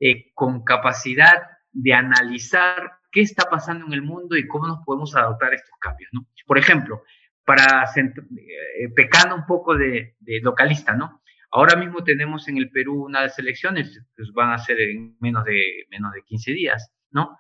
eh, 0.01 0.33
con 0.35 0.65
capacidad 0.65 1.43
de 1.71 1.95
analizar 1.95 2.98
qué 3.11 3.23
está 3.23 3.49
pasando 3.51 3.87
en 3.87 3.93
el 3.93 4.03
mundo 4.03 4.37
y 4.37 4.47
cómo 4.47 4.67
nos 4.67 4.85
podemos 4.85 5.15
adaptar 5.17 5.53
a 5.53 5.57
estos 5.57 5.77
cambios, 5.81 6.11
¿no? 6.13 6.27
Por 6.47 6.59
ejemplo, 6.59 7.03
para 7.45 7.85
eh, 7.97 8.89
pecando 8.95 9.35
un 9.35 9.47
poco 9.47 9.75
de, 9.77 10.17
localista, 10.43 10.95
¿no? 10.95 11.23
Ahora 11.51 11.77
mismo 11.77 12.05
tenemos 12.05 12.47
en 12.49 12.59
el 12.59 12.71
Perú 12.71 13.07
unas 13.07 13.39
elecciones, 13.39 14.05
pues 14.15 14.33
van 14.33 14.53
a 14.53 14.59
ser 14.59 14.81
en 14.81 15.17
menos 15.21 15.45
de, 15.45 15.87
menos 15.91 16.13
de 16.13 16.23
15 16.25 16.53
días, 16.53 16.93
¿no? 17.11 17.39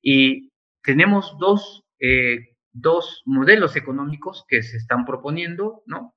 Y 0.00 0.52
tenemos 0.82 1.36
dos, 1.40 1.84
eh, 1.98 2.56
dos 2.70 3.22
modelos 3.26 3.74
económicos 3.74 4.44
que 4.46 4.62
se 4.62 4.76
están 4.76 5.04
proponiendo, 5.04 5.82
¿no? 5.86 6.14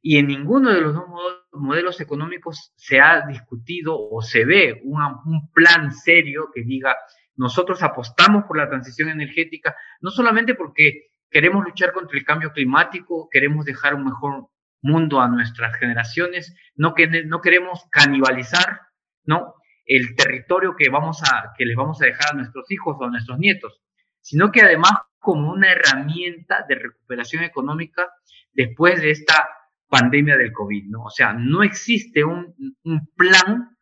Y 0.00 0.18
en 0.18 0.28
ninguno 0.28 0.70
de 0.70 0.80
los 0.80 0.94
dos 0.94 1.06
modelos 1.52 2.00
económicos 2.00 2.72
se 2.76 3.00
ha 3.00 3.26
discutido 3.26 3.98
o 3.98 4.22
se 4.22 4.44
ve 4.44 4.82
un 4.84 5.50
plan 5.52 5.92
serio 5.92 6.50
que 6.54 6.62
diga 6.62 6.94
nosotros 7.36 7.82
apostamos 7.82 8.44
por 8.44 8.56
la 8.56 8.68
transición 8.68 9.08
energética, 9.08 9.76
no 10.00 10.10
solamente 10.10 10.54
porque 10.54 11.08
queremos 11.30 11.64
luchar 11.64 11.92
contra 11.92 12.18
el 12.18 12.24
cambio 12.24 12.52
climático, 12.52 13.28
queremos 13.30 13.64
dejar 13.64 13.94
un 13.94 14.04
mejor 14.04 14.48
mundo 14.82 15.20
a 15.20 15.28
nuestras 15.28 15.76
generaciones, 15.76 16.54
no, 16.76 16.94
que, 16.94 17.08
no 17.24 17.40
queremos 17.40 17.86
canibalizar 17.90 18.82
¿no? 19.24 19.54
el 19.86 20.14
territorio 20.14 20.76
que, 20.76 20.88
vamos 20.90 21.22
a, 21.22 21.52
que 21.56 21.64
les 21.64 21.76
vamos 21.76 22.00
a 22.02 22.06
dejar 22.06 22.32
a 22.32 22.36
nuestros 22.36 22.70
hijos 22.70 22.96
o 22.98 23.04
a 23.04 23.10
nuestros 23.10 23.38
nietos, 23.38 23.80
sino 24.20 24.52
que 24.52 24.62
además 24.62 24.92
como 25.18 25.52
una 25.52 25.72
herramienta 25.72 26.64
de 26.68 26.74
recuperación 26.76 27.44
económica 27.44 28.10
después 28.52 29.00
de 29.00 29.10
esta 29.10 29.48
pandemia 29.88 30.36
del 30.36 30.52
COVID, 30.52 30.84
¿no? 30.90 31.04
O 31.04 31.10
sea, 31.10 31.32
no 31.32 31.62
existe 31.62 32.24
un, 32.24 32.54
un 32.84 33.06
plan 33.14 33.73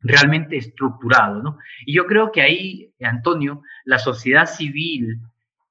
realmente 0.00 0.56
estructurado, 0.56 1.42
¿no? 1.42 1.58
Y 1.84 1.94
yo 1.94 2.06
creo 2.06 2.32
que 2.32 2.42
ahí, 2.42 2.94
Antonio, 3.00 3.62
la 3.84 3.98
sociedad 3.98 4.46
civil 4.46 5.20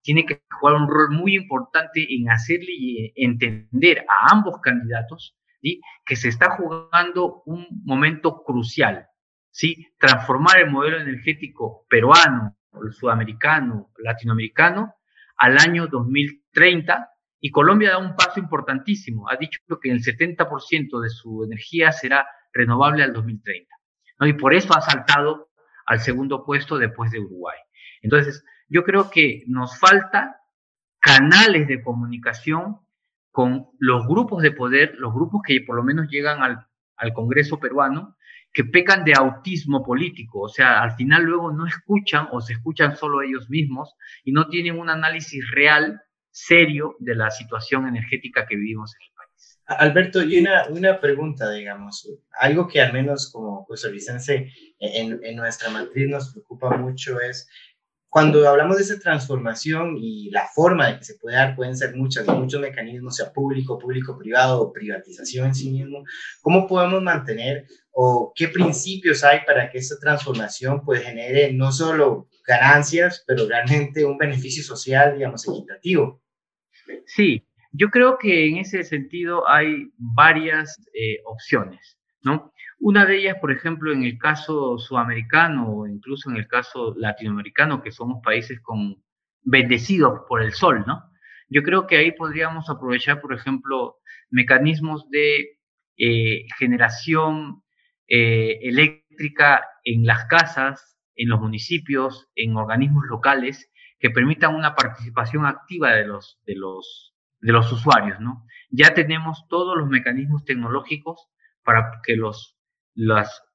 tiene 0.02 0.26
que 0.26 0.42
jugar 0.60 0.76
un 0.76 0.88
rol 0.88 1.12
muy 1.12 1.36
importante 1.36 2.06
en 2.10 2.30
hacerle 2.30 3.12
entender 3.16 4.06
a 4.08 4.32
ambos 4.32 4.60
candidatos 4.62 5.36
¿sí? 5.62 5.82
que 6.06 6.16
se 6.16 6.30
está 6.30 6.52
jugando 6.52 7.44
un 7.46 7.68
momento 7.84 8.44
crucial, 8.44 9.08
¿sí? 9.52 9.88
Transformar 10.00 10.60
el 10.60 10.72
modelo 10.72 11.00
energético 11.00 11.86
peruano, 11.90 12.56
sudamericano, 12.92 13.92
latinoamericano 13.98 14.96
al 15.38 15.58
año 15.58 15.88
2030 15.88 17.10
y 17.42 17.52
Colombia 17.52 17.92
da 17.92 17.98
un 17.98 18.16
paso 18.16 18.40
importantísimo. 18.40 19.30
Ha 19.30 19.38
dicho 19.38 19.60
que 19.82 19.92
el 19.92 20.02
70% 20.02 21.02
de 21.02 21.10
su 21.10 21.44
energía 21.44 21.92
será 21.92 22.28
renovable 22.54 23.04
al 23.04 23.14
2030. 23.14 23.79
Y 24.22 24.34
por 24.34 24.54
eso 24.54 24.76
ha 24.76 24.82
saltado 24.82 25.50
al 25.86 26.00
segundo 26.00 26.46
puesto 26.46 26.78
después 26.78 27.12
de 27.12 27.20
Uruguay. 27.20 27.58
Entonces, 28.02 28.44
yo 28.68 28.84
creo 28.84 29.10
que 29.10 29.44
nos 29.48 29.80
falta 29.80 30.42
canales 31.00 31.68
de 31.68 31.82
comunicación 31.82 32.80
con 33.32 33.68
los 33.80 34.06
grupos 34.08 34.44
de 34.44 34.52
poder, 34.52 34.96
los 34.98 35.14
grupos 35.14 35.42
que 35.46 35.62
por 35.62 35.76
lo 35.76 35.84
menos 35.84 36.08
llegan 36.10 36.42
al, 36.42 36.66
Congreso 37.14 37.60
peruano, 37.60 38.18
que 38.52 38.66
pecan 38.66 39.06
de 39.06 39.14
autismo 39.14 39.86
político, 39.86 40.42
o 40.42 40.50
sea, 40.50 40.82
al 40.82 40.92
final 40.98 41.24
luego 41.24 41.54
no 41.54 41.66
escuchan 41.66 42.28
o 42.32 42.42
se 42.42 42.54
escuchan 42.54 42.98
solo 42.98 43.22
ellos 43.22 43.50
mismos 43.50 43.96
y 44.26 44.34
no 44.34 44.50
tienen 44.50 44.78
un 44.78 44.90
análisis 44.90 45.50
real, 45.52 46.02
serio 46.30 46.98
de 47.00 47.16
la 47.16 47.32
situación 47.32 47.88
energética 47.88 48.46
que 48.46 48.58
vivimos 48.58 48.94
en 48.96 49.02
el. 49.02 49.19
Alberto, 49.70 50.24
y 50.24 50.40
una, 50.40 50.68
una 50.70 51.00
pregunta, 51.00 51.52
digamos, 51.52 52.10
algo 52.40 52.68
que 52.68 52.82
al 52.82 52.92
menos 52.92 53.32
como 53.32 53.66
costarricense 53.66 54.52
en, 54.80 55.20
en 55.24 55.36
nuestra 55.36 55.70
matriz 55.70 56.10
nos 56.10 56.32
preocupa 56.32 56.76
mucho 56.76 57.20
es 57.22 57.48
cuando 58.10 58.50
hablamos 58.50 58.78
de 58.78 58.84
esa 58.84 59.00
transformación 59.00 59.96
y 59.98 60.32
la 60.32 60.48
forma 60.48 60.88
de 60.88 60.98
que 60.98 61.06
se 61.06 61.16
puede 61.16 61.36
dar, 61.36 61.56
pueden 61.56 61.78
ser 61.78 61.96
muchas, 61.96 62.26
muchos 62.26 62.60
mecanismos, 62.60 63.16
sea 63.16 63.32
público, 63.32 63.78
público-privado 63.78 64.62
o 64.62 64.74
privatización 64.74 65.48
en 65.48 65.56
sí 65.56 65.70
mismo, 65.70 66.04
¿cómo 66.42 66.68
podemos 66.68 67.04
mantener 67.04 67.68
o 67.92 68.34
qué 68.36 68.48
principios 68.48 69.24
hay 69.24 69.42
para 69.46 69.70
que 69.70 69.78
esta 69.78 70.00
transformación 70.00 70.84
pues 70.84 71.04
genere 71.04 71.54
no 71.54 71.72
solo 71.72 72.28
ganancias, 72.48 73.24
pero 73.28 73.48
realmente 73.48 74.04
un 74.04 74.18
beneficio 74.18 74.64
social, 74.64 75.16
digamos, 75.16 75.48
equitativo? 75.48 76.24
Sí, 77.06 77.46
yo 77.72 77.90
creo 77.90 78.18
que 78.18 78.48
en 78.48 78.58
ese 78.58 78.84
sentido 78.84 79.48
hay 79.48 79.92
varias 79.98 80.80
eh, 80.94 81.18
opciones, 81.26 81.98
¿no? 82.22 82.54
Una 82.80 83.06
de 83.06 83.18
ellas, 83.18 83.38
por 83.42 83.52
ejemplo, 83.52 83.92
en 83.92 84.04
el 84.04 84.18
caso 84.18 84.78
sudamericano 84.78 85.70
o 85.70 85.88
incluso 85.88 86.30
en 86.30 86.38
el 86.38 86.48
caso 86.48 86.96
latinoamericano, 86.98 87.82
que 87.82 87.92
somos 87.92 88.22
países 88.24 88.60
con 88.62 89.04
bendecidos 89.42 90.22
por 90.28 90.42
el 90.42 90.54
sol, 90.54 90.84
¿no? 90.88 91.04
Yo 91.50 91.64
creo 91.64 91.88
que 91.88 91.98
ahí 91.98 92.12
podríamos 92.12 92.70
aprovechar, 92.70 93.22
por 93.22 93.34
ejemplo, 93.34 93.98
mecanismos 94.30 95.10
de 95.10 95.60
eh, 95.98 96.46
generación 96.58 97.64
eh, 98.08 98.60
eléctrica 98.62 99.66
en 99.84 100.06
las 100.06 100.26
casas, 100.26 100.98
en 101.16 101.30
los 101.30 101.42
municipios, 101.42 102.30
en 102.36 102.56
organismos 102.56 103.04
locales, 103.10 103.70
que 104.00 104.10
permitan 104.10 104.56
una 104.56 104.76
participación 104.76 105.46
activa 105.46 105.92
de 105.92 106.06
los, 106.06 106.40
de 106.46 106.56
los, 106.56 107.14
de 107.42 107.52
los 107.52 107.72
usuarios, 107.72 108.20
¿no? 108.20 108.46
Ya 108.70 108.94
tenemos 108.94 109.48
todos 109.48 109.78
los 109.78 109.88
mecanismos 109.88 110.46
tecnológicos 110.46 111.28
para 111.64 112.02
que 112.06 112.16
los 112.16 112.56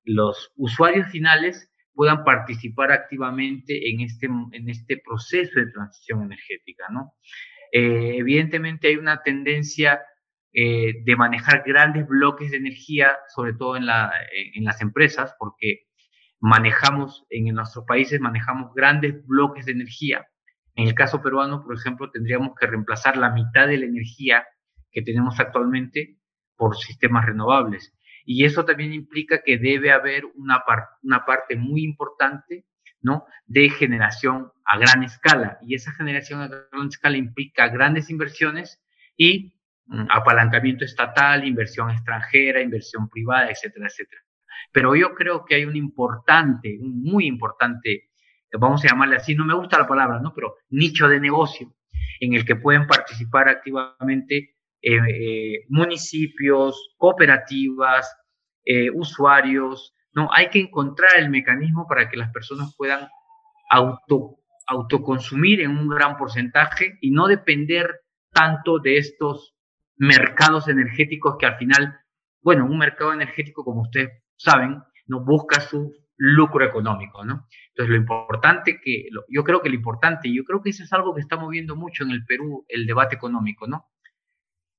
los 0.05 0.53
usuarios 0.57 1.09
finales 1.09 1.71
puedan 1.93 2.25
participar 2.25 2.93
activamente 2.93 3.91
en 3.91 4.01
este, 4.01 4.27
en 4.27 4.69
este 4.69 5.01
proceso 5.05 5.61
de 5.61 5.71
transición 5.71 6.23
energética, 6.23 6.87
¿no? 6.91 7.15
Eh, 7.73 8.17
evidentemente 8.19 8.89
hay 8.89 8.97
una 8.97 9.23
tendencia 9.23 10.01
eh, 10.53 11.03
de 11.05 11.17
manejar 11.17 11.63
grandes 11.67 12.07
bloques 12.07 12.51
de 12.51 12.59
energía, 12.59 13.17
sobre 13.35 13.55
todo 13.55 13.77
en, 13.77 13.87
la, 13.87 14.13
en 14.55 14.65
las 14.65 14.81
empresas, 14.81 15.35
porque 15.39 15.87
manejamos, 16.41 17.25
en 17.31 17.47
nuestros 17.55 17.85
países 17.87 18.21
manejamos 18.21 18.73
grandes 18.75 19.25
bloques 19.27 19.67
de 19.67 19.73
energía. 19.73 20.27
En 20.75 20.89
el 20.89 20.95
caso 20.95 21.23
peruano, 21.23 21.63
por 21.63 21.77
ejemplo, 21.77 22.11
tendríamos 22.11 22.55
que 22.59 22.67
reemplazar 22.67 23.17
la 23.17 23.31
mitad 23.31 23.69
de 23.69 23.79
la 23.79 23.87
energía 23.87 24.45
que 24.91 25.03
tenemos 25.03 25.39
actualmente 25.39 26.19
por 26.57 26.77
sistemas 26.77 27.27
renovables. 27.27 27.93
Y 28.25 28.45
eso 28.45 28.65
también 28.65 28.93
implica 28.93 29.43
que 29.43 29.59
debe 29.59 29.93
haber 29.93 30.25
una, 30.35 30.63
una 31.03 31.25
parte 31.25 31.57
muy 31.57 31.85
importante 31.85 32.65
¿no? 33.03 33.27
de 33.47 33.69
generación 33.69 34.51
a 34.65 34.79
gran 34.79 35.03
escala. 35.03 35.59
Y 35.63 35.75
esa 35.75 35.93
generación 35.93 36.41
a 36.41 36.49
gran 36.49 36.89
escala 36.89 37.19
implica 37.19 37.69
grandes 37.69 38.09
inversiones 38.11 38.83
y 39.17 39.55
mm, 39.87 40.07
apalancamiento 40.11 40.85
estatal, 40.85 41.47
inversión 41.47 41.91
extranjera, 41.91 42.63
inversión 42.63 43.09
privada, 43.09 43.51
etcétera, 43.51 43.87
etcétera. 43.87 44.23
Pero 44.73 44.97
yo 44.97 45.15
creo 45.15 45.45
que 45.45 45.57
hay 45.57 45.65
un 45.67 45.77
importante, 45.77 46.79
un 46.81 47.03
muy 47.03 47.27
importante, 47.27 48.11
vamos 48.59 48.85
a 48.85 48.89
llamarle 48.89 49.17
así, 49.17 49.35
no 49.35 49.45
me 49.45 49.55
gusta 49.55 49.79
la 49.79 49.87
palabra, 49.87 50.21
¿no? 50.21 50.33
Pero 50.35 50.57
nicho 50.71 51.09
de 51.09 51.21
negocio 51.21 51.75
en 52.21 52.35
el 52.35 52.45
que 52.45 52.57
pueden 52.57 52.87
participar 52.87 53.49
activamente 53.49 54.55
eh, 54.83 54.99
eh, 55.09 55.65
municipios, 55.69 56.95
cooperativas, 56.97 58.17
eh, 58.65 58.91
usuarios, 58.91 59.95
¿no? 60.13 60.29
Hay 60.33 60.51
que 60.51 60.61
encontrar 60.61 61.11
el 61.17 61.31
mecanismo 61.31 61.87
para 61.89 62.09
que 62.09 62.17
las 62.17 62.31
personas 62.31 62.75
puedan 62.77 63.09
auto, 63.71 64.37
autoconsumir 64.67 65.61
en 65.61 65.71
un 65.71 65.89
gran 65.89 66.17
porcentaje 66.17 66.99
y 67.01 67.11
no 67.11 67.27
depender 67.27 68.03
tanto 68.31 68.79
de 68.79 68.99
estos 68.99 69.55
mercados 69.97 70.69
energéticos 70.69 71.37
que 71.39 71.47
al 71.47 71.57
final, 71.57 71.99
bueno, 72.43 72.67
un 72.67 72.79
mercado 72.79 73.13
energético, 73.13 73.65
como 73.65 73.83
ustedes 73.83 74.23
saben, 74.37 74.83
no 75.07 75.25
busca 75.25 75.61
su 75.61 75.95
lucro 76.17 76.65
económico, 76.65 77.25
¿no? 77.25 77.49
Entonces, 77.69 77.91
lo 77.91 77.97
importante 77.97 78.81
que, 78.81 79.09
yo 79.29 79.45
creo 79.45 79.61
que 79.61 79.69
lo 79.69 79.75
importante, 79.75 80.33
yo 80.33 80.45
creo 80.45 80.63
que 80.63 80.71
eso 80.71 80.85
es 80.85 80.93
algo 80.93 81.15
que 81.15 81.21
está 81.21 81.37
moviendo 81.37 81.77
mucho 81.77 82.05
en 82.05 82.11
el 82.11 82.25
Perú, 82.25 82.65
el 82.69 82.87
debate 82.87 83.17
económico, 83.17 83.67
¿no? 83.67 83.91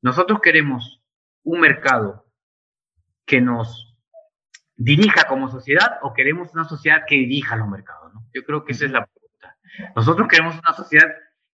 Nosotros 0.01 0.39
queremos 0.41 1.01
un 1.43 1.59
mercado 1.59 2.25
que 3.25 3.41
nos 3.41 3.97
dirija 4.75 5.27
como 5.27 5.49
sociedad 5.49 5.99
o 6.01 6.13
queremos 6.13 6.53
una 6.53 6.65
sociedad 6.65 7.03
que 7.07 7.15
dirija 7.15 7.55
los 7.55 7.67
mercados, 7.67 8.13
¿no? 8.13 8.27
Yo 8.33 8.43
creo 8.43 8.63
que 8.65 8.73
esa 8.73 8.85
es 8.85 8.91
la 8.91 9.05
pregunta. 9.05 9.57
Nosotros 9.95 10.27
queremos 10.27 10.57
una 10.59 10.73
sociedad 10.73 11.07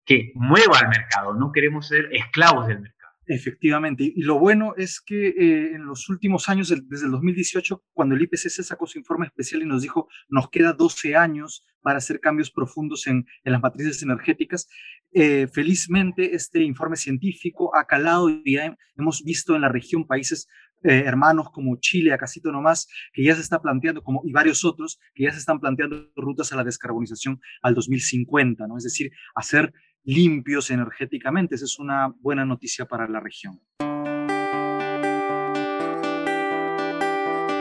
que 0.06 0.32
mueva 0.36 0.80
al 0.80 0.90
mercado, 0.90 1.34
no 1.34 1.52
queremos 1.52 1.88
ser 1.88 2.10
esclavos 2.12 2.68
del 2.68 2.82
mercado. 2.82 3.01
Efectivamente, 3.34 4.04
y 4.04 4.24
lo 4.24 4.40
bueno 4.40 4.74
es 4.76 5.00
que 5.00 5.30
eh, 5.30 5.76
en 5.76 5.86
los 5.86 6.10
últimos 6.10 6.50
años, 6.50 6.68
desde 6.68 7.06
el 7.06 7.12
2018, 7.14 7.82
cuando 7.94 8.14
el 8.14 8.22
IPCC 8.24 8.62
sacó 8.62 8.86
su 8.86 9.00
informe 9.00 9.28
especial 9.28 9.62
y 9.62 9.66
nos 9.66 9.84
dijo, 9.84 10.10
nos 10.28 10.50
queda 10.50 10.74
12 10.74 11.16
años 11.16 11.66
para 11.82 12.00
hacer 12.00 12.20
cambios 12.20 12.52
profundos 12.52 13.08
en, 13.08 13.26
las 13.46 13.62
matrices 13.62 14.04
energéticas, 14.04 14.68
eh, 15.14 15.48
felizmente 15.48 16.36
este 16.36 16.62
informe 16.62 16.98
científico 16.98 17.74
ha 17.74 17.86
calado 17.86 18.30
y 18.30 18.58
hemos 18.98 19.24
visto 19.24 19.56
en 19.56 19.62
la 19.62 19.70
región 19.70 20.06
países 20.06 20.50
eh, 20.84 21.04
hermanos 21.06 21.52
como 21.52 21.78
Chile, 21.80 22.12
Acasito 22.12 22.52
nomás, 22.52 22.88
que 23.14 23.24
ya 23.24 23.36
se 23.36 23.42
está 23.42 23.62
planteando, 23.62 24.02
como, 24.02 24.24
y 24.26 24.32
varios 24.32 24.66
otros, 24.66 25.00
que 25.14 25.24
ya 25.24 25.32
se 25.32 25.38
están 25.38 25.60
planteando 25.60 26.12
rutas 26.16 26.52
a 26.52 26.56
la 26.56 26.64
descarbonización 26.64 27.40
al 27.62 27.76
2050, 27.76 28.68
¿no? 28.68 28.78
Es 28.78 28.84
decir, 28.84 29.12
hacer 29.36 29.72
limpios 30.04 30.70
energéticamente. 30.72 31.56
Esa 31.56 31.66
es 31.66 31.80
una 31.80 32.14
buena 32.20 32.46
noticia 32.46 32.86
para 32.86 33.08
la 33.08 33.20
región. 33.20 33.60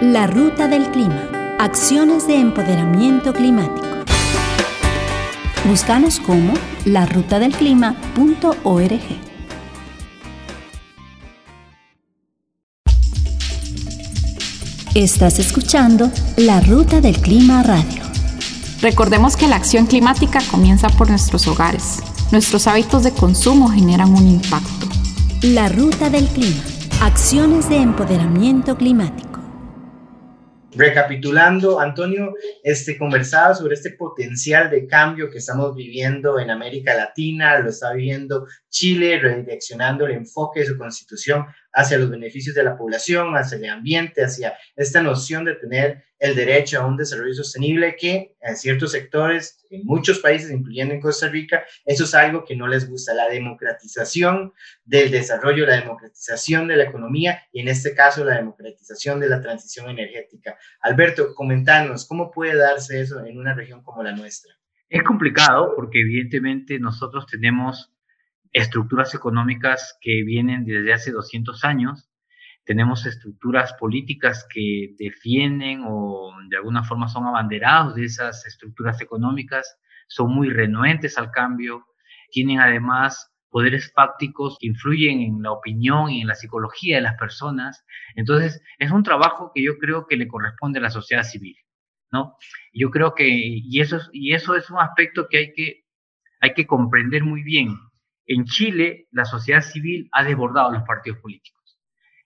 La 0.00 0.26
ruta 0.26 0.68
del 0.68 0.90
clima. 0.90 1.29
Acciones 1.59 2.26
de 2.26 2.37
empoderamiento 2.37 3.35
climático. 3.35 3.87
Búscanos 5.66 6.20
como 6.20 6.55
larutadelclima.org. 6.87 9.00
Estás 14.94 15.38
escuchando 15.38 16.11
La 16.37 16.61
Ruta 16.61 17.00
del 17.00 17.16
Clima 17.18 17.62
Radio. 17.62 18.03
Recordemos 18.81 19.37
que 19.37 19.46
la 19.46 19.55
acción 19.57 19.87
climática 19.87 20.40
comienza 20.50 20.88
por 20.88 21.11
nuestros 21.11 21.46
hogares 21.46 22.03
nuestros 22.33 22.66
hábitos 22.69 23.03
de 23.03 23.12
consumo 23.12 23.69
generan 23.69 24.11
un 24.11 24.27
impacto. 24.29 24.87
La 25.43 25.69
ruta 25.69 26.11
del 26.11 26.27
clima. 26.29 26.62
Acciones 27.03 27.69
de 27.69 27.77
empoderamiento 27.77 28.77
climático. 28.77 29.31
Recapitulando, 30.73 31.81
Antonio, 31.81 32.35
este, 32.62 32.97
conversaba 32.97 33.55
sobre 33.55 33.75
este 33.75 33.90
potencial 33.90 34.71
de 34.71 34.87
cambio 34.87 35.29
que 35.29 35.38
estamos 35.38 35.75
viviendo 35.75 36.38
en 36.38 36.51
América 36.51 36.95
Latina, 36.95 37.59
lo 37.59 37.71
está 37.71 37.93
viviendo 37.93 38.47
Chile, 38.69 39.19
redireccionando 39.19 40.07
el 40.07 40.12
enfoque 40.12 40.61
de 40.61 40.66
su 40.66 40.79
constitución 40.79 41.47
hacia 41.73 41.99
los 41.99 42.09
beneficios 42.09 42.55
de 42.55 42.62
la 42.62 42.77
población, 42.77 43.35
hacia 43.35 43.59
el 43.59 43.69
ambiente, 43.69 44.23
hacia 44.23 44.55
esta 44.77 45.03
noción 45.03 45.45
de 45.45 45.57
tener 45.57 46.05
el 46.20 46.35
derecho 46.37 46.80
a 46.80 46.87
un 46.87 46.98
desarrollo 46.98 47.33
sostenible 47.33 47.96
que 47.96 48.37
en 48.40 48.56
ciertos 48.56 48.92
sectores, 48.92 49.64
en 49.70 49.85
muchos 49.85 50.18
países, 50.20 50.50
incluyendo 50.50 50.94
en 50.94 51.00
Costa 51.00 51.28
Rica, 51.28 51.64
eso 51.87 52.04
es 52.04 52.14
algo 52.14 52.44
que 52.44 52.54
no 52.54 52.68
les 52.68 52.88
gusta, 52.88 53.14
la 53.14 53.28
democratización 53.28 54.52
del 54.85 55.11
desarrollo, 55.11 55.66
la 55.66 55.80
democratización 55.80 56.68
de 56.68 56.76
la 56.76 56.85
economía 56.85 57.42
y 57.52 57.61
en 57.61 57.68
este 57.68 57.94
caso 57.94 58.22
la 58.22 58.37
democratización 58.37 59.18
de 59.18 59.30
la 59.30 59.40
transición 59.40 59.88
energética. 59.88 60.59
Alberto, 60.83 61.35
comentanos, 61.35 62.06
¿cómo 62.06 62.30
puede 62.30 62.54
darse 62.54 63.00
eso 63.00 63.24
en 63.24 63.38
una 63.38 63.54
región 63.54 63.83
como 63.83 64.02
la 64.02 64.12
nuestra? 64.12 64.54
Es 64.90 65.02
complicado 65.02 65.72
porque 65.74 66.00
evidentemente 66.00 66.78
nosotros 66.78 67.26
tenemos 67.26 67.90
estructuras 68.52 69.14
económicas 69.14 69.96
que 70.02 70.22
vienen 70.24 70.66
desde 70.66 70.92
hace 70.92 71.12
200 71.12 71.64
años, 71.64 72.10
tenemos 72.64 73.07
estructuras 73.07 73.73
políticas 73.75 74.46
que 74.53 74.94
defienden 74.99 75.83
o 75.87 76.33
de 76.49 76.57
alguna 76.57 76.85
forma 76.85 77.09
son 77.09 77.27
abanderados 77.27 77.94
de 77.94 78.05
esas 78.05 78.46
estructuras 78.46 79.01
económicas, 79.01 79.77
son 80.09 80.35
muy 80.35 80.51
renuentes 80.51 81.18
al 81.18 81.31
cambio, 81.31 81.87
tienen 82.31 82.61
además 82.61 83.31
poderes 83.51 83.92
fácticos 83.92 84.57
que 84.61 84.68
influyen 84.68 85.20
en 85.20 85.42
la 85.42 85.53
opinión 85.53 86.11
y 86.11 86.20
en 86.23 86.29
la 86.29 86.35
psicología 86.35 86.96
de 86.96 87.03
las 87.03 87.16
personas. 87.16 87.85
Entonces, 88.14 88.62
es 88.79 88.90
un 88.90 89.03
trabajo 89.03 89.51
que 89.55 89.62
yo 89.62 89.77
creo 89.79 90.07
que 90.07 90.16
le 90.16 90.29
corresponde 90.29 90.79
a 90.79 90.83
la 90.83 90.90
sociedad 90.90 91.25
civil, 91.25 91.57
¿no? 92.12 92.37
Yo 92.73 92.90
creo 92.90 93.14
que, 93.14 93.29
y 93.29 93.81
eso, 93.81 93.99
y 94.12 94.35
eso 94.35 94.55
es 94.55 94.70
un 94.70 94.79
aspecto 94.79 95.27
que 95.29 95.38
hay 95.38 95.53
que, 95.53 95.85
hay 96.40 96.55
que 96.55 96.66
comprender 96.66 97.25
muy 97.25 97.42
bien. 97.42 97.77
En 98.27 98.44
Chile, 98.44 99.09
la 99.11 99.25
sociedad 99.25 99.62
civil 99.62 100.09
ha 100.12 100.23
desbordado 100.23 100.70
los 100.70 100.85
partidos 100.85 101.18
políticos. 101.18 101.60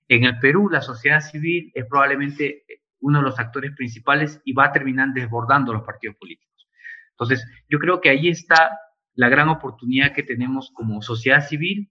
En 0.08 0.24
el 0.24 0.38
Perú, 0.38 0.68
la 0.70 0.82
sociedad 0.82 1.20
civil 1.20 1.72
es 1.74 1.86
probablemente 1.86 2.64
uno 3.00 3.18
de 3.18 3.24
los 3.24 3.38
actores 3.38 3.72
principales 3.76 4.40
y 4.44 4.52
va 4.52 4.66
a 4.66 4.72
terminar 4.72 5.08
desbordando 5.14 5.72
los 5.72 5.82
partidos 5.82 6.16
políticos. 6.16 6.68
Entonces, 7.10 7.46
yo 7.68 7.78
creo 7.78 8.00
que 8.00 8.10
ahí 8.10 8.28
está 8.28 8.78
la 9.14 9.28
gran 9.28 9.48
oportunidad 9.48 10.12
que 10.12 10.22
tenemos 10.22 10.70
como 10.74 11.00
sociedad 11.02 11.46
civil 11.46 11.90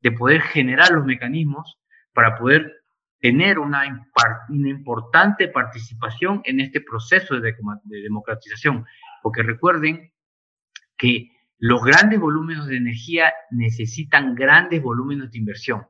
de 0.00 0.12
poder 0.12 0.42
generar 0.42 0.90
los 0.90 1.04
mecanismos 1.04 1.78
para 2.12 2.36
poder 2.36 2.72
tener 3.20 3.58
una, 3.58 3.84
importante 4.48 5.48
participación 5.48 6.40
en 6.44 6.60
este 6.60 6.80
proceso 6.80 7.38
de 7.38 7.54
democratización. 8.02 8.84
Porque 9.22 9.42
recuerden 9.42 10.12
que 10.96 11.30
los 11.58 11.82
grandes 11.82 12.18
volúmenes 12.18 12.66
de 12.66 12.76
energía 12.76 13.32
necesitan 13.50 14.34
grandes 14.34 14.82
volúmenes 14.82 15.30
de 15.30 15.38
inversión, 15.38 15.86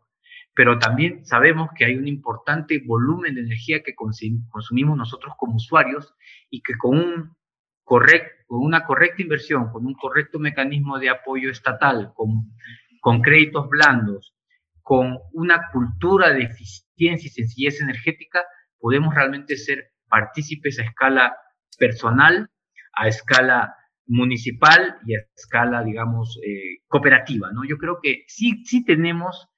pero 0.54 0.78
también 0.78 1.24
sabemos 1.24 1.70
que 1.76 1.84
hay 1.84 1.96
un 1.96 2.08
importante 2.08 2.82
volumen 2.84 3.34
de 3.34 3.42
energía 3.42 3.82
que 3.82 3.94
consumimos 3.94 4.96
nosotros 4.96 5.34
como 5.38 5.56
usuarios 5.56 6.14
y 6.50 6.62
que 6.62 6.76
con, 6.76 6.98
un 6.98 7.36
con 7.84 8.02
una 8.48 8.84
correcta 8.84 9.22
inversión, 9.22 9.70
con 9.70 9.86
un 9.86 9.94
correcto 9.94 10.38
mecanismo 10.38 10.98
de 10.98 11.10
apoyo 11.10 11.50
estatal, 11.50 12.12
con, 12.14 12.52
con 13.00 13.20
créditos 13.20 13.68
blandos, 13.68 14.34
con 14.82 15.18
una 15.32 15.70
cultura 15.72 16.32
de 16.32 16.44
eficiencia 16.44 17.26
y 17.26 17.30
sencillez 17.30 17.80
energética, 17.80 18.42
podemos 18.78 19.14
realmente 19.14 19.56
ser 19.56 19.92
partícipes 20.08 20.78
a 20.78 20.84
escala 20.84 21.36
personal, 21.78 22.50
a 22.92 23.08
escala 23.08 23.76
municipal 24.06 24.98
y 25.06 25.14
a 25.14 25.20
escala, 25.36 25.82
digamos, 25.82 26.38
eh, 26.44 26.82
cooperativa, 26.88 27.50
¿no? 27.52 27.64
Yo 27.64 27.78
creo 27.78 28.00
que 28.02 28.24
sí, 28.26 28.64
sí 28.64 28.84
tenemos 28.84 29.48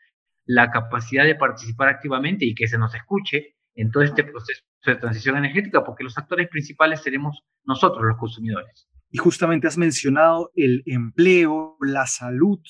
la 0.44 0.70
capacidad 0.70 1.24
de 1.24 1.34
participar 1.34 1.88
activamente 1.88 2.44
y 2.44 2.54
que 2.54 2.68
se 2.68 2.78
nos 2.78 2.94
escuche 2.94 3.56
en 3.74 3.90
todo 3.90 4.02
este 4.02 4.24
proceso 4.24 4.62
de 4.84 4.96
transición 4.96 5.36
energética, 5.36 5.84
porque 5.84 6.04
los 6.04 6.18
actores 6.18 6.48
principales 6.48 7.02
seremos 7.02 7.44
nosotros, 7.64 8.04
los 8.04 8.18
consumidores. 8.18 8.88
Y 9.10 9.18
justamente 9.18 9.66
has 9.66 9.78
mencionado 9.78 10.50
el 10.54 10.82
empleo, 10.86 11.76
la 11.80 12.06
salud, 12.06 12.60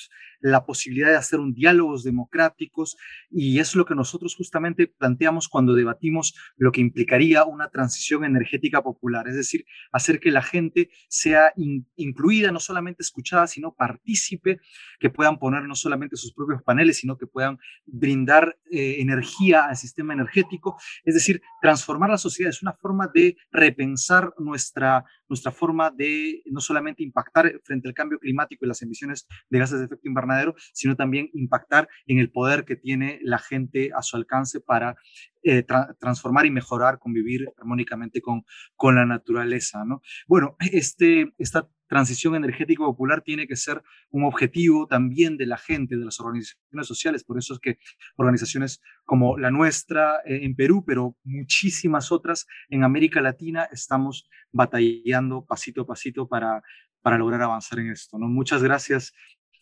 la 0.42 0.66
posibilidad 0.66 1.08
de 1.08 1.16
hacer 1.16 1.40
un 1.40 1.54
diálogos 1.54 2.02
democráticos 2.04 2.96
y 3.30 3.58
es 3.58 3.74
lo 3.74 3.84
que 3.86 3.94
nosotros 3.94 4.34
justamente 4.36 4.86
planteamos 4.86 5.48
cuando 5.48 5.74
debatimos 5.74 6.34
lo 6.56 6.72
que 6.72 6.80
implicaría 6.80 7.44
una 7.44 7.70
transición 7.70 8.24
energética 8.24 8.82
popular, 8.82 9.28
es 9.28 9.36
decir, 9.36 9.64
hacer 9.92 10.20
que 10.20 10.30
la 10.30 10.42
gente 10.42 10.90
sea 11.08 11.52
incluida, 11.96 12.52
no 12.52 12.60
solamente 12.60 13.02
escuchada, 13.02 13.46
sino 13.46 13.74
partícipe, 13.74 14.58
que 14.98 15.10
puedan 15.10 15.38
poner 15.38 15.62
no 15.62 15.74
solamente 15.74 16.16
sus 16.16 16.32
propios 16.34 16.62
paneles, 16.62 16.98
sino 16.98 17.16
que 17.16 17.26
puedan 17.26 17.58
brindar 17.86 18.58
eh, 18.70 18.96
energía 19.00 19.66
al 19.66 19.76
sistema 19.76 20.12
energético, 20.12 20.76
es 21.04 21.14
decir, 21.14 21.40
transformar 21.60 22.10
la 22.10 22.18
sociedad 22.18 22.50
es 22.50 22.62
una 22.62 22.74
forma 22.74 23.08
de 23.12 23.36
repensar 23.50 24.32
nuestra, 24.38 25.04
nuestra 25.28 25.52
forma 25.52 25.90
de 25.90 26.42
no 26.46 26.60
solamente 26.60 27.02
impactar 27.02 27.60
frente 27.64 27.88
al 27.88 27.94
cambio 27.94 28.18
climático 28.18 28.64
y 28.64 28.68
las 28.68 28.82
emisiones 28.82 29.26
de 29.48 29.58
gases 29.58 29.78
de 29.78 29.86
efecto 29.86 30.08
invernadero, 30.08 30.31
sino 30.72 30.96
también 30.96 31.30
impactar 31.34 31.88
en 32.06 32.18
el 32.18 32.30
poder 32.30 32.64
que 32.64 32.76
tiene 32.76 33.18
la 33.22 33.38
gente 33.38 33.90
a 33.94 34.02
su 34.02 34.16
alcance 34.16 34.60
para 34.60 34.96
eh, 35.44 35.64
transformar 35.98 36.46
y 36.46 36.50
mejorar, 36.50 36.98
convivir 36.98 37.48
armónicamente 37.58 38.20
con, 38.20 38.44
con 38.76 38.94
la 38.94 39.06
naturaleza. 39.06 39.84
¿no? 39.84 40.02
Bueno, 40.28 40.56
este, 40.60 41.32
esta 41.38 41.68
transición 41.92 42.34
energética 42.36 42.84
popular 42.84 43.20
tiene 43.20 43.46
que 43.46 43.56
ser 43.56 43.82
un 44.10 44.24
objetivo 44.24 44.86
también 44.86 45.36
de 45.36 45.44
la 45.44 45.58
gente, 45.58 45.96
de 45.96 46.04
las 46.04 46.20
organizaciones 46.20 46.86
sociales. 46.86 47.22
Por 47.22 47.38
eso 47.38 47.52
es 47.52 47.60
que 47.60 47.78
organizaciones 48.16 48.80
como 49.04 49.36
la 49.36 49.50
nuestra 49.50 50.16
eh, 50.24 50.40
en 50.42 50.54
Perú, 50.54 50.84
pero 50.86 51.16
muchísimas 51.22 52.10
otras 52.10 52.46
en 52.70 52.84
América 52.84 53.20
Latina, 53.20 53.68
estamos 53.70 54.30
batallando 54.52 55.44
pasito 55.44 55.82
a 55.82 55.86
pasito 55.86 56.26
para, 56.28 56.62
para 57.02 57.18
lograr 57.18 57.42
avanzar 57.42 57.80
en 57.80 57.90
esto. 57.90 58.16
¿no? 58.16 58.26
Muchas 58.26 58.62
gracias 58.62 59.12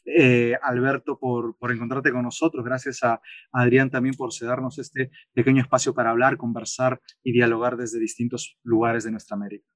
eh, 0.05 0.57
Alberto, 0.63 1.19
por, 1.19 1.57
por 1.57 1.73
encontrarte 1.73 2.13
con 2.13 2.23
nosotros. 2.23 2.65
Gracias 2.65 3.03
a, 3.03 3.21
Adrián 3.53 3.91
también 3.91 4.15
por 4.15 4.33
cedernos 4.33 4.79
este 4.79 5.11
pequeño 5.33 5.63
espacio 5.63 5.95
para 5.95 6.11
hablar, 6.11 6.37
conversar 6.37 7.01
y 7.23 7.33
dialogar 7.33 7.77
desde 7.77 7.99
distintos 7.99 8.59
lugares 8.63 9.05
de 9.05 9.11
nuestra 9.11 9.37
América. 9.37 9.67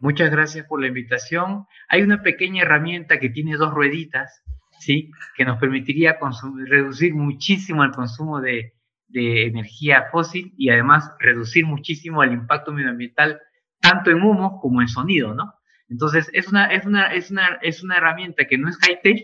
Muchas 0.00 0.30
gracias 0.30 0.66
por 0.66 0.80
la 0.80 0.88
invitación. 0.88 1.66
Hay 1.88 2.02
una 2.02 2.22
pequeña 2.22 2.62
herramienta 2.62 3.18
que 3.18 3.30
tiene 3.30 3.56
dos 3.56 3.72
rueditas, 3.72 4.42
¿sí? 4.78 5.10
que 5.36 5.44
nos 5.44 5.58
permitiría 5.58 6.18
reducir 6.66 7.14
muchísimo 7.14 7.82
el 7.82 7.92
consumo 7.92 8.40
de, 8.40 8.74
de 9.08 9.46
energía 9.46 10.08
fósil 10.10 10.52
y 10.56 10.70
además 10.70 11.10
reducir 11.18 11.64
muchísimo 11.64 12.22
el 12.22 12.32
impacto 12.32 12.72
medioambiental, 12.72 13.40
tanto 13.80 14.10
en 14.10 14.22
humo 14.22 14.60
como 14.60 14.82
en 14.82 14.88
sonido, 14.88 15.34
¿no? 15.34 15.54
Entonces, 15.88 16.28
es 16.32 16.48
una, 16.48 16.66
es 16.66 16.84
una, 16.84 17.06
es 17.12 17.30
una, 17.30 17.58
es 17.62 17.82
una 17.82 17.98
herramienta 17.98 18.46
que 18.46 18.58
no 18.58 18.68
es 18.68 18.76
high-tech, 18.78 19.22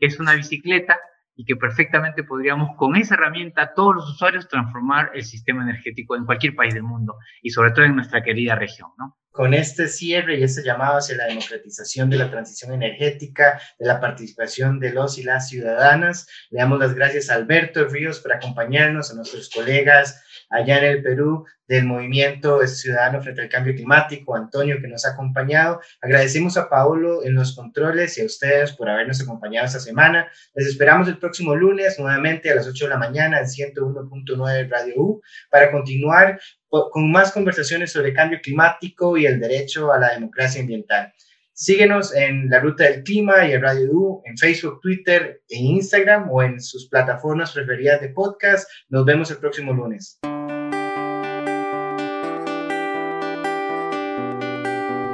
es 0.00 0.18
una 0.18 0.34
bicicleta 0.34 0.98
y 1.36 1.44
que 1.44 1.56
perfectamente 1.56 2.24
podríamos 2.24 2.76
con 2.76 2.96
esa 2.96 3.14
herramienta 3.14 3.72
todos 3.74 3.94
los 3.94 4.10
usuarios 4.10 4.48
transformar 4.48 5.10
el 5.14 5.24
sistema 5.24 5.62
energético 5.62 6.16
en 6.16 6.26
cualquier 6.26 6.54
país 6.54 6.74
del 6.74 6.82
mundo 6.82 7.16
y 7.42 7.50
sobre 7.50 7.70
todo 7.70 7.84
en 7.84 7.94
nuestra 7.94 8.22
querida 8.22 8.54
región, 8.54 8.90
¿no? 8.98 9.16
Con 9.30 9.54
este 9.54 9.86
cierre 9.88 10.38
y 10.38 10.42
este 10.42 10.64
llamado 10.64 10.98
hacia 10.98 11.16
la 11.16 11.26
democratización 11.26 12.10
de 12.10 12.18
la 12.18 12.30
transición 12.30 12.72
energética, 12.72 13.60
de 13.78 13.86
la 13.86 14.00
participación 14.00 14.80
de 14.80 14.92
los 14.92 15.18
y 15.18 15.22
las 15.22 15.48
ciudadanas, 15.48 16.26
le 16.50 16.58
damos 16.58 16.80
las 16.80 16.94
gracias 16.94 17.30
a 17.30 17.34
Alberto 17.34 17.86
Ríos 17.86 18.20
por 18.20 18.32
acompañarnos, 18.32 19.10
a 19.10 19.14
nuestros 19.14 19.48
colegas 19.50 20.22
allá 20.50 20.78
en 20.78 20.84
el 20.84 21.02
Perú 21.02 21.46
del 21.68 21.84
Movimiento 21.84 22.66
Ciudadano 22.66 23.22
frente 23.22 23.42
al 23.42 23.48
Cambio 23.48 23.74
Climático, 23.74 24.34
Antonio, 24.34 24.78
que 24.80 24.88
nos 24.88 25.06
ha 25.06 25.12
acompañado. 25.12 25.80
Agradecemos 26.00 26.56
a 26.56 26.68
Paolo 26.68 27.24
en 27.24 27.34
los 27.34 27.54
controles 27.54 28.18
y 28.18 28.22
a 28.22 28.26
ustedes 28.26 28.72
por 28.72 28.90
habernos 28.90 29.20
acompañado 29.22 29.66
esta 29.66 29.78
semana. 29.78 30.28
Les 30.54 30.66
esperamos 30.66 31.06
el 31.06 31.18
próximo 31.18 31.54
lunes 31.54 31.98
nuevamente 32.00 32.50
a 32.50 32.56
las 32.56 32.66
8 32.66 32.86
de 32.86 32.90
la 32.90 32.98
mañana 32.98 33.38
en 33.38 33.46
101.9 33.46 34.68
Radio 34.68 34.94
U 34.96 35.22
para 35.48 35.70
continuar 35.70 36.40
con 36.70 37.10
más 37.10 37.32
conversaciones 37.32 37.92
sobre 37.92 38.14
cambio 38.14 38.40
climático 38.42 39.16
y 39.16 39.26
el 39.26 39.40
derecho 39.40 39.92
a 39.92 39.98
la 39.98 40.14
democracia 40.14 40.60
ambiental. 40.60 41.12
Síguenos 41.52 42.14
en 42.14 42.48
la 42.48 42.60
Ruta 42.60 42.84
del 42.84 43.02
Clima 43.02 43.46
y 43.46 43.52
en 43.52 43.60
Radio 43.60 43.90
U, 43.92 44.22
en 44.24 44.38
Facebook, 44.38 44.80
Twitter, 44.80 45.42
en 45.50 45.64
Instagram 45.66 46.30
o 46.30 46.42
en 46.42 46.58
sus 46.58 46.88
plataformas 46.88 47.52
preferidas 47.52 48.00
de 48.00 48.08
podcast. 48.08 48.66
Nos 48.88 49.04
vemos 49.04 49.30
el 49.30 49.36
próximo 49.36 49.74
lunes. 49.74 50.18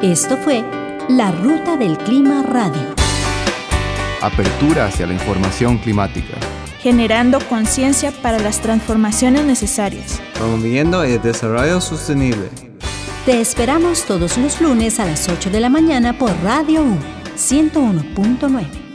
Esto 0.03 0.37
fue 0.37 0.63
La 1.09 1.33
Ruta 1.33 1.77
del 1.77 1.99
Clima 1.99 2.45
Radio. 2.45 2.95
Apertura 4.23 4.87
hacia 4.87 5.07
la 5.07 5.15
información 5.15 5.79
climática. 5.79 6.56
Generando 6.87 7.41
conciencia 7.49 8.13
para 8.13 8.39
las 8.39 8.61
transformaciones 8.61 9.45
necesarias. 9.45 10.23
Promoviendo 10.35 11.03
el 11.03 11.21
desarrollo 11.21 11.81
sostenible 11.81 12.49
Te 13.25 13.41
esperamos 13.41 14.05
todos 14.05 14.39
los 14.39 14.61
lunes 14.61 15.01
a 15.01 15.05
las 15.05 15.29
8 15.29 15.51
de 15.51 15.59
la 15.59 15.69
mañana 15.69 16.17
por 16.17 16.31
Radio 16.45 16.83
U 16.83 16.97
101.9. 17.37 18.86